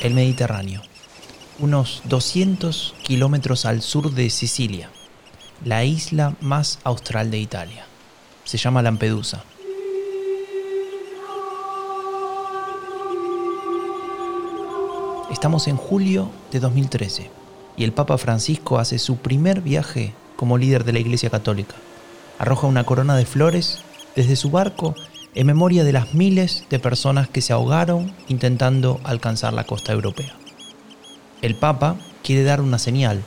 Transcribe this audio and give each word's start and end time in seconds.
el 0.00 0.14
Mediterráneo, 0.14 0.80
unos 1.58 2.02
200 2.06 2.94
kilómetros 3.02 3.66
al 3.66 3.82
sur 3.82 4.12
de 4.12 4.30
Sicilia, 4.30 4.90
la 5.64 5.84
isla 5.84 6.34
más 6.40 6.78
austral 6.84 7.30
de 7.30 7.38
Italia. 7.38 7.84
Se 8.44 8.56
llama 8.56 8.82
Lampedusa. 8.82 9.44
Estamos 15.30 15.68
en 15.68 15.76
julio 15.76 16.30
de 16.50 16.60
2013 16.60 17.30
y 17.76 17.84
el 17.84 17.92
Papa 17.92 18.16
Francisco 18.18 18.78
hace 18.78 18.98
su 18.98 19.16
primer 19.18 19.60
viaje 19.60 20.14
como 20.36 20.58
líder 20.58 20.84
de 20.84 20.94
la 20.94 20.98
Iglesia 20.98 21.30
Católica. 21.30 21.74
Arroja 22.38 22.66
una 22.66 22.84
corona 22.84 23.16
de 23.16 23.26
flores 23.26 23.80
desde 24.16 24.36
su 24.36 24.50
barco 24.50 24.94
en 25.34 25.46
memoria 25.46 25.84
de 25.84 25.92
las 25.92 26.14
miles 26.14 26.64
de 26.70 26.78
personas 26.78 27.28
que 27.28 27.40
se 27.40 27.52
ahogaron 27.52 28.12
intentando 28.28 29.00
alcanzar 29.04 29.52
la 29.52 29.64
costa 29.64 29.92
europea. 29.92 30.36
El 31.42 31.54
Papa 31.54 31.96
quiere 32.22 32.42
dar 32.42 32.60
una 32.60 32.78
señal, 32.78 33.22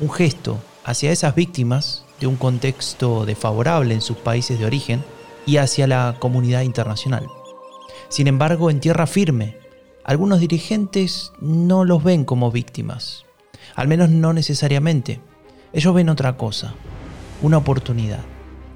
un 0.00 0.10
gesto 0.10 0.58
hacia 0.84 1.12
esas 1.12 1.34
víctimas 1.34 2.04
de 2.20 2.26
un 2.26 2.36
contexto 2.36 3.26
desfavorable 3.26 3.94
en 3.94 4.00
sus 4.00 4.16
países 4.16 4.58
de 4.58 4.66
origen 4.66 5.04
y 5.46 5.56
hacia 5.56 5.86
la 5.86 6.16
comunidad 6.18 6.62
internacional. 6.62 7.26
Sin 8.08 8.26
embargo, 8.26 8.70
en 8.70 8.80
tierra 8.80 9.06
firme, 9.06 9.56
algunos 10.04 10.40
dirigentes 10.40 11.32
no 11.40 11.84
los 11.84 12.02
ven 12.02 12.24
como 12.24 12.50
víctimas, 12.50 13.24
al 13.74 13.88
menos 13.88 14.10
no 14.10 14.32
necesariamente. 14.32 15.20
Ellos 15.72 15.94
ven 15.94 16.08
otra 16.08 16.36
cosa, 16.36 16.74
una 17.42 17.58
oportunidad, 17.58 18.20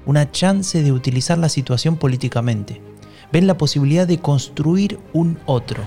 una 0.05 0.31
chance 0.31 0.83
de 0.83 0.91
utilizar 0.91 1.37
la 1.37 1.49
situación 1.49 1.97
políticamente. 1.97 2.81
Ven 3.31 3.47
la 3.47 3.57
posibilidad 3.57 4.07
de 4.07 4.19
construir 4.19 4.99
un 5.13 5.39
otro, 5.45 5.83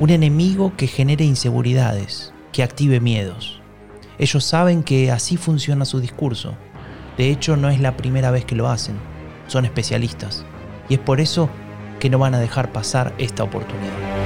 un 0.00 0.10
enemigo 0.10 0.72
que 0.76 0.86
genere 0.86 1.24
inseguridades, 1.24 2.32
que 2.52 2.62
active 2.62 3.00
miedos. 3.00 3.60
Ellos 4.18 4.44
saben 4.44 4.82
que 4.82 5.10
así 5.10 5.36
funciona 5.36 5.84
su 5.84 6.00
discurso. 6.00 6.54
De 7.16 7.30
hecho, 7.30 7.56
no 7.56 7.68
es 7.70 7.80
la 7.80 7.96
primera 7.96 8.30
vez 8.30 8.44
que 8.44 8.56
lo 8.56 8.68
hacen. 8.68 8.96
Son 9.46 9.64
especialistas. 9.64 10.44
Y 10.88 10.94
es 10.94 11.00
por 11.00 11.20
eso 11.20 11.48
que 12.00 12.10
no 12.10 12.18
van 12.18 12.34
a 12.34 12.40
dejar 12.40 12.72
pasar 12.72 13.14
esta 13.18 13.44
oportunidad. 13.44 14.23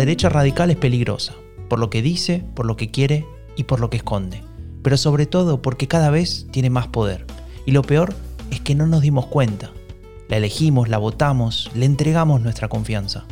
Derecha 0.00 0.30
radical 0.30 0.70
es 0.70 0.76
peligrosa, 0.76 1.34
por 1.68 1.78
lo 1.78 1.90
que 1.90 2.00
dice, 2.02 2.42
por 2.54 2.66
lo 2.66 2.76
que 2.76 2.90
quiere 2.90 3.26
y 3.54 3.64
por 3.64 3.80
lo 3.80 3.90
que 3.90 3.98
esconde, 3.98 4.42
pero 4.82 4.96
sobre 4.96 5.26
todo 5.26 5.60
porque 5.60 5.88
cada 5.88 6.10
vez 6.10 6.46
tiene 6.50 6.70
más 6.70 6.88
poder. 6.88 7.26
Y 7.66 7.72
lo 7.72 7.82
peor 7.82 8.14
es 8.50 8.60
que 8.60 8.74
no 8.74 8.86
nos 8.86 9.02
dimos 9.02 9.26
cuenta. 9.26 9.70
La 10.28 10.38
elegimos, 10.38 10.88
la 10.88 10.98
votamos, 10.98 11.70
le 11.74 11.84
entregamos 11.84 12.40
nuestra 12.40 12.68
confianza. 12.68 13.26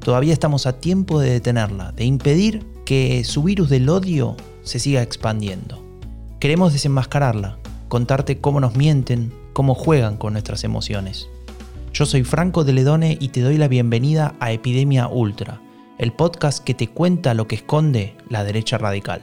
Todavía 0.00 0.32
estamos 0.32 0.66
a 0.66 0.80
tiempo 0.80 1.20
de 1.20 1.30
detenerla, 1.30 1.92
de 1.92 2.04
impedir 2.04 2.66
que 2.84 3.22
su 3.22 3.44
virus 3.44 3.68
del 3.68 3.88
odio 3.88 4.36
se 4.62 4.80
siga 4.80 5.02
expandiendo. 5.02 5.84
Queremos 6.40 6.72
desenmascararla, 6.72 7.58
contarte 7.88 8.38
cómo 8.38 8.58
nos 8.60 8.76
mienten, 8.76 9.32
cómo 9.52 9.74
juegan 9.74 10.16
con 10.16 10.32
nuestras 10.32 10.64
emociones. 10.64 11.28
Yo 11.92 12.06
soy 12.06 12.24
Franco 12.24 12.64
de 12.64 12.72
Ledone 12.72 13.18
y 13.20 13.28
te 13.28 13.40
doy 13.40 13.56
la 13.56 13.68
bienvenida 13.68 14.34
a 14.40 14.50
Epidemia 14.50 15.06
Ultra 15.06 15.60
el 15.98 16.12
podcast 16.12 16.62
que 16.62 16.74
te 16.74 16.86
cuenta 16.86 17.34
lo 17.34 17.48
que 17.48 17.56
esconde 17.56 18.14
la 18.28 18.44
derecha 18.44 18.78
radical. 18.78 19.20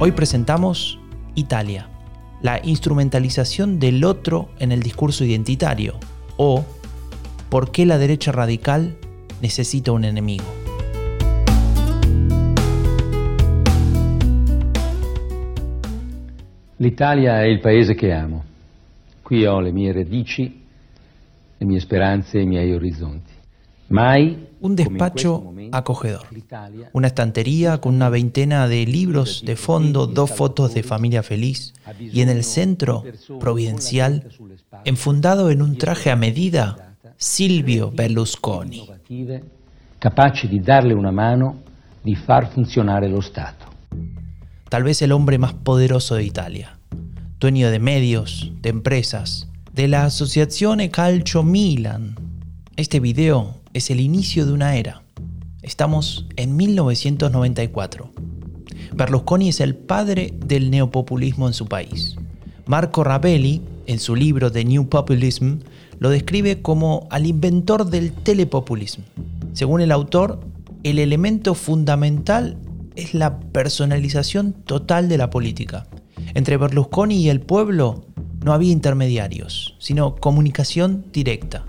Hoy 0.00 0.10
presentamos 0.10 0.98
Italia, 1.36 1.88
la 2.40 2.60
instrumentalización 2.64 3.78
del 3.78 4.02
otro 4.02 4.48
en 4.58 4.72
el 4.72 4.82
discurso 4.82 5.24
identitario, 5.24 5.94
o 6.36 6.64
por 7.50 7.70
qué 7.70 7.86
la 7.86 7.98
derecha 7.98 8.32
radical 8.32 8.96
necesita 9.40 9.92
un 9.92 10.04
enemigo. 10.04 10.44
L'Italia 16.78 17.40
è 17.42 17.46
il 17.46 17.60
paese 17.60 17.94
che 17.94 18.12
amo. 18.12 18.44
Qui 19.22 19.46
ho 19.46 19.60
le 19.60 19.70
mie 19.70 19.92
radici, 19.92 20.64
le 21.58 21.64
mie 21.64 21.78
speranze 21.78 22.38
e 22.38 22.42
i 22.42 22.46
miei 22.46 22.72
orizzonti. 22.72 23.31
Un 24.60 24.74
despacho 24.74 25.52
acogedor. 25.70 26.26
Una 26.92 27.08
estantería 27.08 27.78
con 27.78 27.94
una 27.94 28.08
veintena 28.08 28.66
de 28.66 28.86
libros 28.86 29.42
de 29.44 29.54
fondo, 29.54 30.06
dos 30.06 30.30
fotos 30.30 30.72
de 30.72 30.82
familia 30.82 31.22
feliz 31.22 31.74
y 32.00 32.22
en 32.22 32.30
el 32.30 32.42
centro, 32.42 33.04
providencial, 33.38 34.28
enfundado 34.84 35.50
en 35.50 35.60
un 35.60 35.76
traje 35.76 36.10
a 36.10 36.16
medida, 36.16 36.96
Silvio 37.18 37.90
Berlusconi. 37.90 38.88
Capaci 39.98 40.48
di 40.48 40.60
darle 40.60 40.94
una 40.94 41.12
mano, 41.12 41.62
di 42.00 42.16
far 42.16 42.50
funzionare 42.50 43.08
lo 43.08 43.20
Stato. 43.20 43.66
Tal 44.68 44.82
vez 44.84 45.02
el 45.02 45.12
hombre 45.12 45.38
más 45.38 45.52
poderoso 45.52 46.14
de 46.14 46.24
Italia, 46.24 46.78
dueño 47.38 47.70
de 47.70 47.78
medios, 47.78 48.52
de 48.62 48.70
empresas, 48.70 49.48
de 49.72 49.86
la 49.86 50.06
Asociazione 50.06 50.90
Calcio 50.90 51.42
Milan. 51.42 52.16
Este 52.74 52.98
video 52.98 53.61
es 53.74 53.90
el 53.90 54.00
inicio 54.00 54.46
de 54.46 54.52
una 54.52 54.76
era. 54.76 55.02
Estamos 55.62 56.26
en 56.36 56.56
1994. 56.56 58.10
Berlusconi 58.94 59.48
es 59.48 59.60
el 59.60 59.74
padre 59.74 60.34
del 60.44 60.70
neopopulismo 60.70 61.46
en 61.46 61.54
su 61.54 61.66
país. 61.66 62.16
Marco 62.66 63.04
Rabelli, 63.04 63.62
en 63.86 63.98
su 63.98 64.14
libro 64.14 64.52
The 64.52 64.64
New 64.64 64.88
Populism, 64.88 65.58
lo 65.98 66.10
describe 66.10 66.60
como 66.60 67.06
al 67.10 67.26
inventor 67.26 67.88
del 67.88 68.12
telepopulismo. 68.12 69.04
Según 69.52 69.80
el 69.80 69.92
autor, 69.92 70.40
el 70.82 70.98
elemento 70.98 71.54
fundamental 71.54 72.58
es 72.96 73.14
la 73.14 73.40
personalización 73.40 74.52
total 74.52 75.08
de 75.08 75.18
la 75.18 75.30
política. 75.30 75.86
Entre 76.34 76.56
Berlusconi 76.56 77.22
y 77.22 77.28
el 77.30 77.40
pueblo 77.40 78.04
no 78.44 78.52
había 78.52 78.72
intermediarios, 78.72 79.76
sino 79.78 80.16
comunicación 80.16 81.06
directa. 81.12 81.64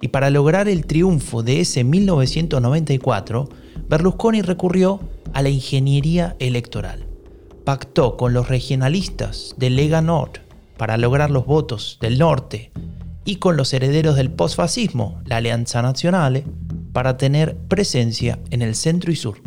Y 0.00 0.08
para 0.08 0.30
lograr 0.30 0.68
el 0.68 0.86
triunfo 0.86 1.42
de 1.42 1.60
ese 1.60 1.84
1994, 1.84 3.48
Berlusconi 3.88 4.42
recurrió 4.42 5.00
a 5.32 5.42
la 5.42 5.48
ingeniería 5.48 6.36
electoral. 6.38 7.06
Pactó 7.64 8.16
con 8.16 8.32
los 8.32 8.48
regionalistas 8.48 9.54
de 9.56 9.70
Lega 9.70 10.02
Nord 10.02 10.40
para 10.76 10.96
lograr 10.96 11.30
los 11.30 11.46
votos 11.46 11.98
del 12.00 12.18
norte 12.18 12.70
y 13.24 13.36
con 13.36 13.56
los 13.56 13.72
herederos 13.72 14.16
del 14.16 14.30
postfascismo, 14.30 15.20
la 15.24 15.38
Alianza 15.38 15.82
Nazionale, 15.82 16.44
para 16.92 17.16
tener 17.16 17.56
presencia 17.56 18.38
en 18.50 18.62
el 18.62 18.74
centro 18.74 19.10
y 19.10 19.16
sur. 19.16 19.38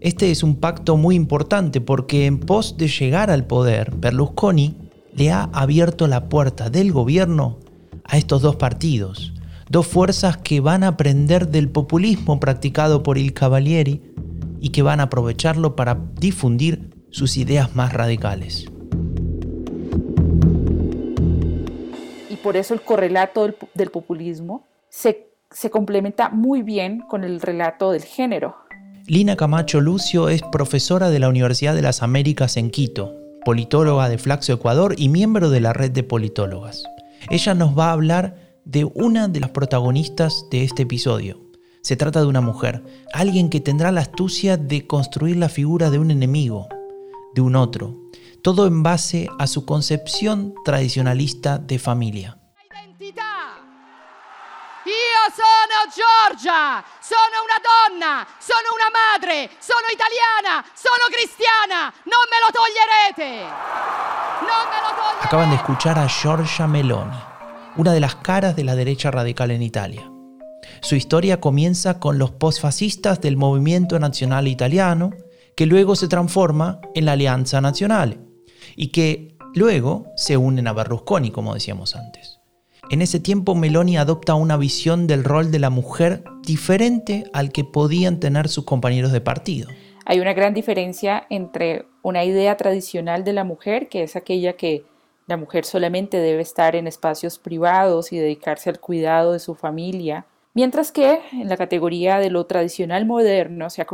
Este 0.00 0.30
es 0.30 0.42
un 0.42 0.56
pacto 0.56 0.96
muy 0.96 1.14
importante 1.14 1.80
porque 1.80 2.26
en 2.26 2.38
pos 2.38 2.76
de 2.76 2.88
llegar 2.88 3.30
al 3.30 3.46
poder, 3.46 3.92
Berlusconi 3.96 4.76
le 5.14 5.32
ha 5.32 5.44
abierto 5.52 6.06
la 6.06 6.28
puerta 6.28 6.70
del 6.70 6.92
gobierno 6.92 7.58
a 8.04 8.16
estos 8.16 8.42
dos 8.42 8.56
partidos, 8.56 9.32
dos 9.70 9.86
fuerzas 9.86 10.36
que 10.38 10.60
van 10.60 10.82
a 10.82 10.88
aprender 10.88 11.48
del 11.48 11.68
populismo 11.68 12.40
practicado 12.40 13.02
por 13.02 13.18
Il 13.18 13.34
Cavalieri 13.34 14.02
y 14.60 14.70
que 14.70 14.82
van 14.82 15.00
a 15.00 15.04
aprovecharlo 15.04 15.76
para 15.76 15.98
difundir 16.18 16.90
sus 17.10 17.36
ideas 17.36 17.74
más 17.76 17.92
radicales. 17.92 18.66
Y 22.30 22.36
por 22.36 22.56
eso 22.56 22.74
el 22.74 22.80
correlato 22.80 23.48
del, 23.74 23.90
populismo 23.90 24.64
se, 24.88 25.30
se 25.50 25.70
complementa 25.70 26.30
muy 26.30 26.62
bien 26.62 27.00
con 27.00 27.24
el 27.24 27.40
relato 27.40 27.92
del 27.92 28.04
género. 28.04 28.56
Lina 29.06 29.36
Camacho 29.36 29.80
Lucio 29.80 30.28
es 30.28 30.42
profesora 30.42 31.08
de 31.08 31.18
la 31.18 31.28
Universidad 31.28 31.74
de 31.74 31.82
las 31.82 32.02
Américas 32.02 32.56
en 32.56 32.70
Quito, 32.70 33.14
politóloga 33.44 34.08
de 34.08 34.18
Flaxo 34.18 34.52
Ecuador 34.52 34.94
y 34.98 35.08
miembro 35.08 35.48
de 35.48 35.60
la 35.60 35.72
red 35.72 35.90
de 35.90 36.02
politólogas. 36.02 36.84
Ella 37.30 37.54
nos 37.54 37.76
va 37.76 37.88
a 37.88 37.92
hablar 37.92 38.47
de 38.68 38.84
una 38.84 39.28
de 39.28 39.40
las 39.40 39.50
protagonistas 39.50 40.44
de 40.50 40.62
este 40.62 40.82
episodio. 40.82 41.40
Se 41.80 41.96
trata 41.96 42.20
de 42.20 42.26
una 42.26 42.42
mujer, 42.42 42.84
alguien 43.14 43.48
que 43.48 43.60
tendrá 43.60 43.90
la 43.92 44.02
astucia 44.02 44.58
de 44.58 44.86
construir 44.86 45.36
la 45.36 45.48
figura 45.48 45.88
de 45.88 45.98
un 45.98 46.10
enemigo, 46.10 46.68
de 47.34 47.40
un 47.40 47.56
otro, 47.56 47.96
todo 48.42 48.66
en 48.66 48.82
base 48.82 49.26
a 49.38 49.46
su 49.46 49.64
concepción 49.64 50.52
tradicionalista 50.66 51.56
de 51.56 51.78
familia. 51.78 52.38
Io 54.84 55.22
sono 55.34 55.76
Giorgia, 55.88 56.84
sono 57.00 57.36
una 57.44 57.60
donna, 57.72 58.26
sono 58.38 58.68
una 58.74 58.90
madre, 58.90 59.50
sono 59.58 59.86
italiana, 59.90 60.62
sono 60.74 61.08
cristiana, 61.10 61.92
non 62.04 62.24
me 62.30 62.38
lo 62.44 62.52
toglierete. 62.52 63.48
Non 64.40 64.68
me 64.68 64.80
lo 64.82 64.88
toglierete. 64.94 65.24
Acaban 65.24 65.50
de 65.50 65.56
escuchar 65.56 65.98
a 65.98 66.06
Giorgia 66.06 66.66
Meloni 66.66 67.27
una 67.78 67.92
de 67.92 68.00
las 68.00 68.16
caras 68.16 68.56
de 68.56 68.64
la 68.64 68.74
derecha 68.74 69.10
radical 69.10 69.52
en 69.52 69.62
Italia. 69.62 70.10
Su 70.80 70.96
historia 70.96 71.40
comienza 71.40 72.00
con 72.00 72.18
los 72.18 72.32
postfascistas 72.32 73.20
del 73.20 73.36
movimiento 73.36 73.98
nacional 74.00 74.48
italiano, 74.48 75.10
que 75.56 75.64
luego 75.64 75.94
se 75.94 76.08
transforma 76.08 76.80
en 76.94 77.04
la 77.04 77.12
Alianza 77.12 77.60
Nacional 77.60 78.18
y 78.76 78.88
que 78.88 79.36
luego 79.54 80.06
se 80.16 80.36
unen 80.36 80.66
a 80.66 80.72
Berlusconi, 80.72 81.30
como 81.30 81.54
decíamos 81.54 81.94
antes. 81.94 82.40
En 82.90 83.00
ese 83.00 83.20
tiempo 83.20 83.54
Meloni 83.54 83.96
adopta 83.96 84.34
una 84.34 84.56
visión 84.56 85.06
del 85.06 85.22
rol 85.22 85.52
de 85.52 85.58
la 85.60 85.70
mujer 85.70 86.24
diferente 86.42 87.30
al 87.32 87.52
que 87.52 87.62
podían 87.62 88.18
tener 88.18 88.48
sus 88.48 88.64
compañeros 88.64 89.12
de 89.12 89.20
partido. 89.20 89.68
Hay 90.04 90.18
una 90.20 90.32
gran 90.32 90.52
diferencia 90.52 91.26
entre 91.30 91.86
una 92.02 92.24
idea 92.24 92.56
tradicional 92.56 93.24
de 93.24 93.34
la 93.34 93.44
mujer, 93.44 93.88
que 93.88 94.02
es 94.02 94.16
aquella 94.16 94.54
que 94.54 94.84
la 95.28 95.36
mujer 95.36 95.66
solamente 95.66 96.16
debe 96.16 96.40
estar 96.40 96.74
en 96.74 96.86
espacios 96.86 97.38
privados 97.38 98.12
y 98.12 98.18
dedicarse 98.18 98.70
al 98.70 98.80
cuidado 98.80 99.34
de 99.34 99.38
su 99.38 99.54
familia, 99.54 100.24
mientras 100.54 100.90
que 100.90 101.20
en 101.32 101.50
la 101.50 101.58
categoría 101.58 102.18
de 102.18 102.30
lo 102.30 102.46
tradicional 102.46 103.04
moderno 103.04 103.68
se, 103.68 103.86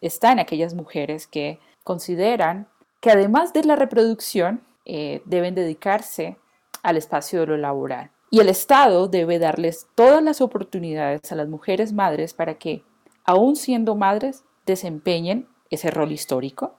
están 0.00 0.38
aquellas 0.38 0.74
mujeres 0.74 1.26
que 1.26 1.60
consideran 1.84 2.68
que 3.00 3.10
además 3.10 3.52
de 3.52 3.64
la 3.64 3.76
reproducción 3.76 4.62
eh, 4.86 5.20
deben 5.26 5.54
dedicarse 5.54 6.38
al 6.82 6.96
espacio 6.96 7.40
de 7.40 7.46
lo 7.48 7.56
laboral. 7.58 8.10
Y 8.30 8.40
el 8.40 8.48
Estado 8.48 9.08
debe 9.08 9.38
darles 9.38 9.88
todas 9.94 10.22
las 10.22 10.40
oportunidades 10.40 11.30
a 11.30 11.36
las 11.36 11.48
mujeres 11.48 11.92
madres 11.92 12.32
para 12.32 12.54
que, 12.54 12.82
aún 13.24 13.56
siendo 13.56 13.94
madres, 13.94 14.42
desempeñen 14.64 15.48
ese 15.68 15.90
rol 15.90 16.12
histórico. 16.12 16.76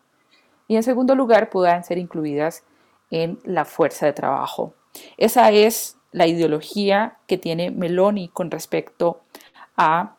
Y 0.68 0.78
en 0.78 0.84
segundo 0.84 1.14
lugar, 1.14 1.52
puedan 1.52 1.84
ser 1.84 2.00
incluidas 2.00 2.64
en 3.14 3.40
la 3.46 3.64
fuerza 3.64 4.08
de 4.08 4.14
trabajo. 4.14 4.74
Esa 5.18 5.52
es 5.52 5.98
la 6.12 6.28
ideología 6.28 7.18
que 7.28 7.38
tiene 7.38 7.72
Meloni 7.72 8.28
con 8.30 8.50
respecto 8.52 9.22
a 9.78 10.16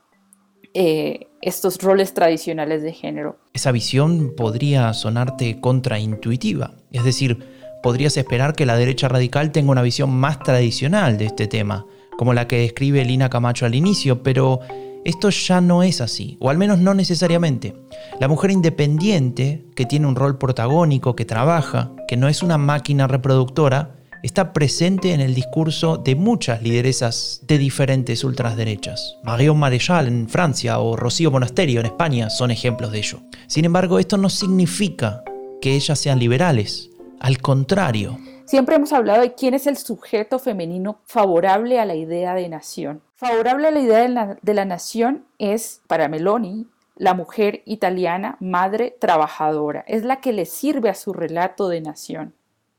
eh, 0.75 1.29
estos 1.41 1.79
roles 1.83 2.15
tradicionales 2.15 2.83
de 2.83 2.93
género. 2.93 3.39
Esa 3.53 3.73
visión 3.73 4.35
podría 4.37 4.93
sonarte 4.93 5.61
contraintuitiva, 5.61 6.73
es 6.93 7.05
decir, 7.05 7.47
podrías 7.83 8.17
esperar 8.17 8.55
que 8.55 8.67
la 8.67 8.77
derecha 8.77 9.09
radical 9.09 9.53
tenga 9.53 9.73
una 9.73 9.83
visión 9.83 10.11
más 10.11 10.39
tradicional 10.39 11.19
de 11.19 11.27
este 11.27 11.47
tema, 11.47 11.87
como 12.17 12.33
la 12.33 12.47
que 12.49 12.59
describe 12.59 13.05
Lina 13.05 13.29
Camacho 13.29 13.67
al 13.67 13.75
inicio, 13.75 14.23
pero 14.23 14.61
esto 15.05 15.29
ya 15.31 15.61
no 15.61 15.83
es 15.83 16.01
así, 16.01 16.37
o 16.41 16.51
al 16.51 16.59
menos 16.59 16.79
no 16.79 16.95
necesariamente. 16.95 17.75
La 18.21 18.29
mujer 18.29 18.51
independiente, 18.51 19.67
que 19.75 19.85
tiene 19.85 20.07
un 20.07 20.17
rol 20.17 20.39
protagónico, 20.39 21.15
que 21.15 21.25
trabaja, 21.25 21.93
que 22.09 22.17
no 22.17 22.29
es 22.29 22.43
una 22.43 22.59
máquina 22.59 23.07
reproductora, 23.07 23.97
está 24.23 24.55
presente 24.55 25.13
en 25.13 25.21
el 25.21 25.35
discurso 25.35 25.99
de 25.99 26.15
muchas 26.15 26.63
lideresas 26.63 27.43
de 27.47 27.59
diferentes 27.59 28.25
ultraderechas. 28.25 29.17
Marion 29.23 29.59
Maréchal 29.59 30.09
en 30.09 30.31
Francia 30.31 30.79
o 30.79 30.97
Rocío 30.97 31.31
Monasterio 31.31 31.81
en 31.81 31.87
España 31.87 32.31
son 32.31 32.51
ejemplos 32.51 32.91
de 32.91 32.99
ello. 32.99 33.21
Sin 33.47 33.67
embargo, 33.67 33.99
esto 33.99 34.17
no 34.17 34.31
significa 34.31 35.23
que 35.61 35.75
ellas 35.75 35.99
sean 35.99 36.19
liberales. 36.19 36.89
Al 37.21 37.39
contrario. 37.39 38.19
Siempre 38.47 38.77
hemos 38.77 38.93
hablado 38.93 39.23
de 39.23 39.35
quién 39.35 39.55
es 39.55 39.67
el 39.67 39.79
sujeto 39.79 40.39
femenino 40.39 41.01
favorable 41.07 41.81
a 41.81 41.87
la 41.87 41.95
idea 41.95 42.35
de 42.35 42.49
nación. 42.51 43.01
Favorable 43.15 43.69
a 43.69 43.71
la 43.71 43.81
idea 43.81 44.37
de 44.43 44.55
la, 44.55 44.65
nación 44.67 45.25
es, 45.39 45.81
para 45.87 46.09
Meloni, 46.09 46.67
la 46.97 47.15
mujer 47.15 47.63
italiana, 47.65 48.37
madre 48.41 48.95
trabajadora. 49.01 49.83
Es 49.89 50.05
la 50.05 50.21
que 50.21 50.35
le 50.35 50.45
sirve 50.45 50.91
a 50.91 50.95
su 50.95 51.15
relato 51.15 51.69
de 51.69 51.81
nación. 51.81 52.35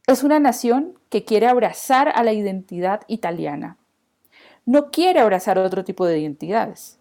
Es 0.05 0.23
una 0.23 0.39
nación 0.39 0.99
que 1.09 1.23
quiere 1.23 1.47
abrazar 1.47 2.09
a 2.13 2.23
la 2.23 2.33
identidad 2.33 3.01
italiana. 3.07 3.77
No 4.65 4.91
quiere 4.91 5.19
abrazar 5.19 5.57
otro 5.57 5.83
tipo 5.83 6.05
de 6.05 6.19
identidades. 6.19 6.99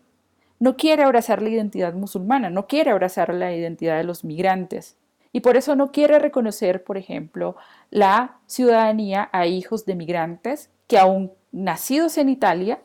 No 0.59 0.77
quiere 0.79 1.03
abrazar 1.03 1.43
la 1.43 1.51
identidad 1.51 1.93
musulmana, 1.93 2.49
no 2.49 2.67
quiere 2.67 2.91
abrazar 2.91 3.35
la 3.35 3.55
identidad 3.55 3.99
de 3.99 4.05
los 4.05 4.25
migrantes. 4.25 4.97
Y 5.35 5.41
por 5.41 5.57
eso 5.57 5.75
no 5.75 5.91
quiere 5.91 6.21
reconocer, 6.21 6.85
por 6.85 6.97
ejemplo, 6.97 7.57
la 7.91 8.39
ciudadanía 8.47 9.29
a 9.33 9.47
hijos 9.47 9.85
de 9.85 9.97
migrantes 9.97 10.71
que 10.87 10.97
aún 10.97 11.33
nacidos 11.51 12.19
en 12.19 12.29
Italia, 12.29 12.81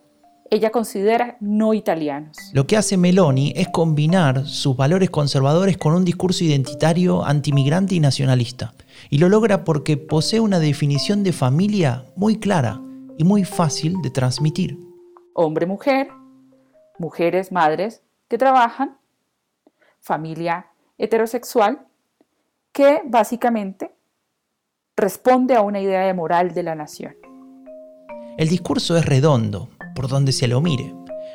ella 0.50 0.72
considera 0.72 1.38
no 1.42 1.76
italianos. 1.76 2.38
Lo 2.52 2.66
que 2.66 2.76
hace 2.76 2.98
Meloni 2.98 3.54
es 3.56 3.68
combinar 3.68 4.48
sus 4.48 4.76
valores 4.76 5.12
conservadores 5.12 5.78
con 5.78 5.94
un 5.94 6.04
discurso 6.04 6.44
identitario 6.44 7.24
antimigrante 7.24 7.94
y 7.94 8.00
nacionalista. 8.00 8.74
Y 9.12 9.20
lo 9.20 9.30
logra 9.30 9.64
porque 9.64 9.98
posee 9.98 10.40
una 10.40 10.58
definición 10.58 11.24
de 11.24 11.34
familia 11.34 12.06
muy 12.16 12.40
clara 12.40 12.82
y 13.20 13.26
muy 13.26 13.44
fácil 13.44 14.02
de 14.02 14.10
transmitir. 14.10 14.76
Hombre-mujer, 15.36 16.08
mujeres, 16.98 17.52
madres 17.52 18.02
que 18.28 18.40
trabajan, 18.40 18.98
familia 20.00 20.66
heterosexual 20.98 21.86
que 22.72 23.02
básicamente 23.06 23.92
responde 24.96 25.56
a 25.56 25.62
una 25.62 25.80
idea 25.80 26.02
de 26.02 26.14
moral 26.14 26.54
de 26.54 26.64
la 26.64 26.76
nación. 26.76 27.16
El 28.38 28.50
discurso 28.50 28.98
es 28.98 29.06
redondo, 29.06 29.70
por 29.96 30.08
donde 30.08 30.32
se 30.32 30.48
lo 30.48 30.62
mire. 30.62 30.94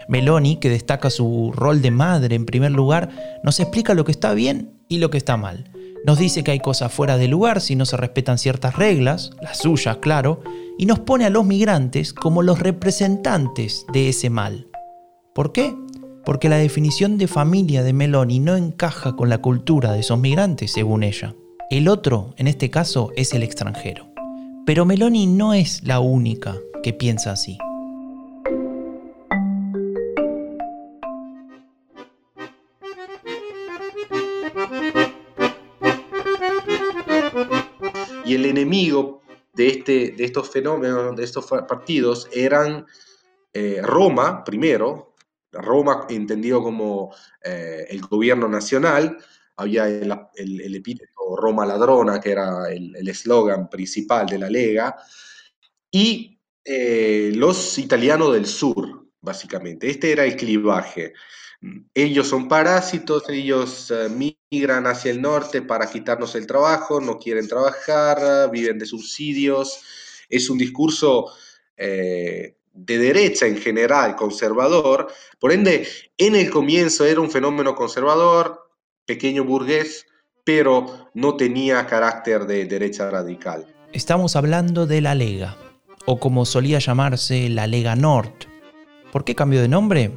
Meloni, 0.08 0.56
que 0.56 0.68
destaca 0.68 1.10
su 1.10 1.52
rol 1.54 1.82
de 1.82 1.90
madre 1.90 2.34
en 2.34 2.46
primer 2.46 2.72
lugar, 2.72 3.10
nos 3.42 3.60
explica 3.60 3.94
lo 3.94 4.04
que 4.04 4.12
está 4.12 4.34
bien 4.34 4.80
y 4.88 4.98
lo 4.98 5.10
que 5.10 5.18
está 5.18 5.36
mal. 5.36 5.70
Nos 6.04 6.18
dice 6.18 6.44
que 6.44 6.50
hay 6.50 6.60
cosas 6.60 6.92
fuera 6.92 7.16
de 7.16 7.28
lugar 7.28 7.60
si 7.62 7.76
no 7.76 7.86
se 7.86 7.96
respetan 7.96 8.36
ciertas 8.36 8.76
reglas, 8.76 9.30
las 9.40 9.58
suyas, 9.58 9.98
claro, 9.98 10.42
y 10.76 10.86
nos 10.86 11.00
pone 11.00 11.24
a 11.24 11.30
los 11.30 11.46
migrantes 11.46 12.12
como 12.12 12.42
los 12.42 12.58
representantes 12.58 13.86
de 13.92 14.10
ese 14.10 14.28
mal. 14.28 14.66
¿Por 15.34 15.52
qué? 15.52 15.74
Porque 16.24 16.48
la 16.48 16.56
definición 16.56 17.18
de 17.18 17.28
familia 17.28 17.82
de 17.82 17.92
Meloni 17.92 18.40
no 18.40 18.56
encaja 18.56 19.14
con 19.14 19.28
la 19.28 19.38
cultura 19.38 19.92
de 19.92 20.00
esos 20.00 20.18
migrantes, 20.18 20.72
según 20.72 21.02
ella. 21.02 21.34
El 21.70 21.88
otro, 21.88 22.34
en 22.36 22.46
este 22.46 22.70
caso, 22.70 23.10
es 23.16 23.34
el 23.34 23.42
extranjero. 23.42 24.06
Pero 24.66 24.84
Meloni 24.84 25.26
no 25.26 25.52
es 25.52 25.82
la 25.84 26.00
única 26.00 26.56
que 26.82 26.92
piensa 26.92 27.32
así. 27.32 27.58
Y 38.24 38.34
el 38.34 38.46
enemigo 38.46 39.20
de, 39.52 39.68
este, 39.68 40.10
de 40.12 40.24
estos 40.24 40.48
fenómenos, 40.48 41.14
de 41.14 41.24
estos 41.24 41.46
partidos, 41.46 42.28
eran 42.32 42.86
eh, 43.52 43.80
Roma, 43.82 44.42
primero, 44.44 45.13
Roma 45.54 46.06
entendido 46.08 46.62
como 46.62 47.14
eh, 47.42 47.86
el 47.90 48.00
gobierno 48.00 48.48
nacional, 48.48 49.18
había 49.56 49.86
el, 49.86 50.74
epíteto 50.74 51.36
Roma 51.36 51.64
ladrona, 51.64 52.20
que 52.20 52.32
era 52.32 52.70
el 52.70 53.08
eslogan 53.08 53.68
principal 53.68 54.26
de 54.26 54.38
la 54.38 54.50
Lega, 54.50 54.96
y 55.90 56.34
eh, 56.64 57.30
los 57.34 57.78
italianos 57.78 58.32
del 58.32 58.46
sur, 58.46 59.06
básicamente. 59.20 59.90
Este 59.90 60.10
era 60.12 60.24
el 60.24 60.34
clivaje. 60.34 61.12
Ellos 61.94 62.26
son 62.26 62.48
parásitos, 62.48 63.28
ellos 63.28 63.90
eh, 63.90 64.08
migran 64.50 64.86
hacia 64.86 65.10
el 65.10 65.20
norte 65.20 65.62
para 65.62 65.90
quitarnos 65.90 66.34
el 66.34 66.46
trabajo, 66.46 67.00
no 67.00 67.18
quieren 67.18 67.46
trabajar, 67.46 68.50
viven 68.50 68.78
de 68.78 68.86
subsidios. 68.86 69.82
Es 70.28 70.48
un 70.48 70.58
discurso 70.58 71.30
de 72.74 72.98
derecha 72.98 73.46
en 73.46 73.56
general, 73.56 74.16
conservador, 74.16 75.08
por 75.38 75.52
ende, 75.52 75.86
en 76.18 76.34
el 76.34 76.50
comienzo 76.50 77.04
era 77.06 77.20
un 77.20 77.30
fenómeno 77.30 77.74
conservador, 77.74 78.68
pequeño 79.06 79.44
burgués, 79.44 80.06
pero 80.44 81.08
no 81.14 81.36
tenía 81.36 81.86
carácter 81.86 82.46
de 82.46 82.66
derecha 82.66 83.08
radical. 83.08 83.66
Estamos 83.92 84.34
hablando 84.34 84.86
de 84.86 85.00
la 85.00 85.14
Lega, 85.14 85.56
o 86.04 86.18
como 86.18 86.44
solía 86.44 86.80
llamarse 86.80 87.48
la 87.48 87.66
Lega 87.68 87.94
Nord. 87.94 88.32
¿Por 89.12 89.24
qué 89.24 89.36
cambió 89.36 89.62
de 89.62 89.68
nombre? 89.68 90.10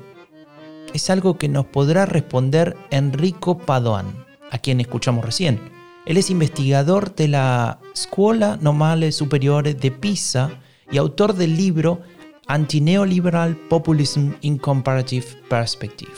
Es 0.94 1.12
algo 1.12 1.38
que 1.38 1.48
nos 1.48 1.68
podrá 1.68 2.08
responder 2.08 2.76
Enrico 2.90 3.60
Padoan, 3.60 4.26
a 4.50 4.58
quien 4.58 4.80
escuchamos 4.80 5.24
recién. 5.24 5.60
Él 6.08 6.18
es 6.18 6.32
investigador 6.32 7.14
de 7.14 7.28
la 7.28 7.80
Scuola 7.96 8.58
Normale 8.60 9.12
Superiore 9.12 9.76
de 9.76 9.92
Pisa 9.92 10.60
y 10.90 10.98
autor 10.98 11.36
del 11.36 11.56
libro 11.56 12.02
Anti-Neoliberal 12.48 13.56
Populism 13.56 14.32
in 14.42 14.58
Comparative 14.58 15.26
Perspective. 15.50 16.14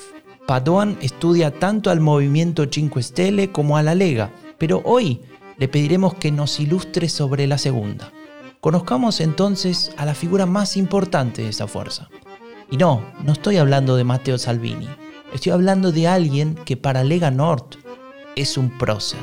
Padoan 0.46 0.98
estudia 1.02 1.52
tanto 1.52 1.90
al 1.90 2.00
movimiento 2.00 2.66
Cinque 2.70 3.02
Stelle 3.02 3.52
como 3.52 3.78
a 3.78 3.84
la 3.84 3.96
Lega, 3.96 4.32
pero 4.58 4.82
hoy 4.86 5.22
le 5.58 5.68
pediremos 5.68 6.16
que 6.16 6.32
nos 6.32 6.60
ilustre 6.60 7.10
sobre 7.10 7.48
la 7.48 7.58
segunda. 7.58 8.12
Conozcamos 8.62 9.22
entonces 9.22 9.92
a 9.98 10.06
la 10.06 10.14
figura 10.14 10.46
más 10.46 10.78
importante 10.78 11.42
de 11.42 11.50
esa 11.50 11.68
fuerza. 11.68 12.10
Y 12.72 12.78
no, 12.78 13.04
no 13.24 13.34
estoy 13.34 13.58
hablando 13.58 13.96
de 13.96 14.04
Matteo 14.04 14.38
Salvini, 14.38 14.88
estoy 15.34 15.52
hablando 15.52 15.92
de 15.92 16.08
alguien 16.08 16.56
que 16.66 16.78
para 16.78 17.04
Lega 17.04 17.32
Nord 17.32 17.78
es 18.36 18.58
un 18.58 18.70
prócer. 18.78 19.20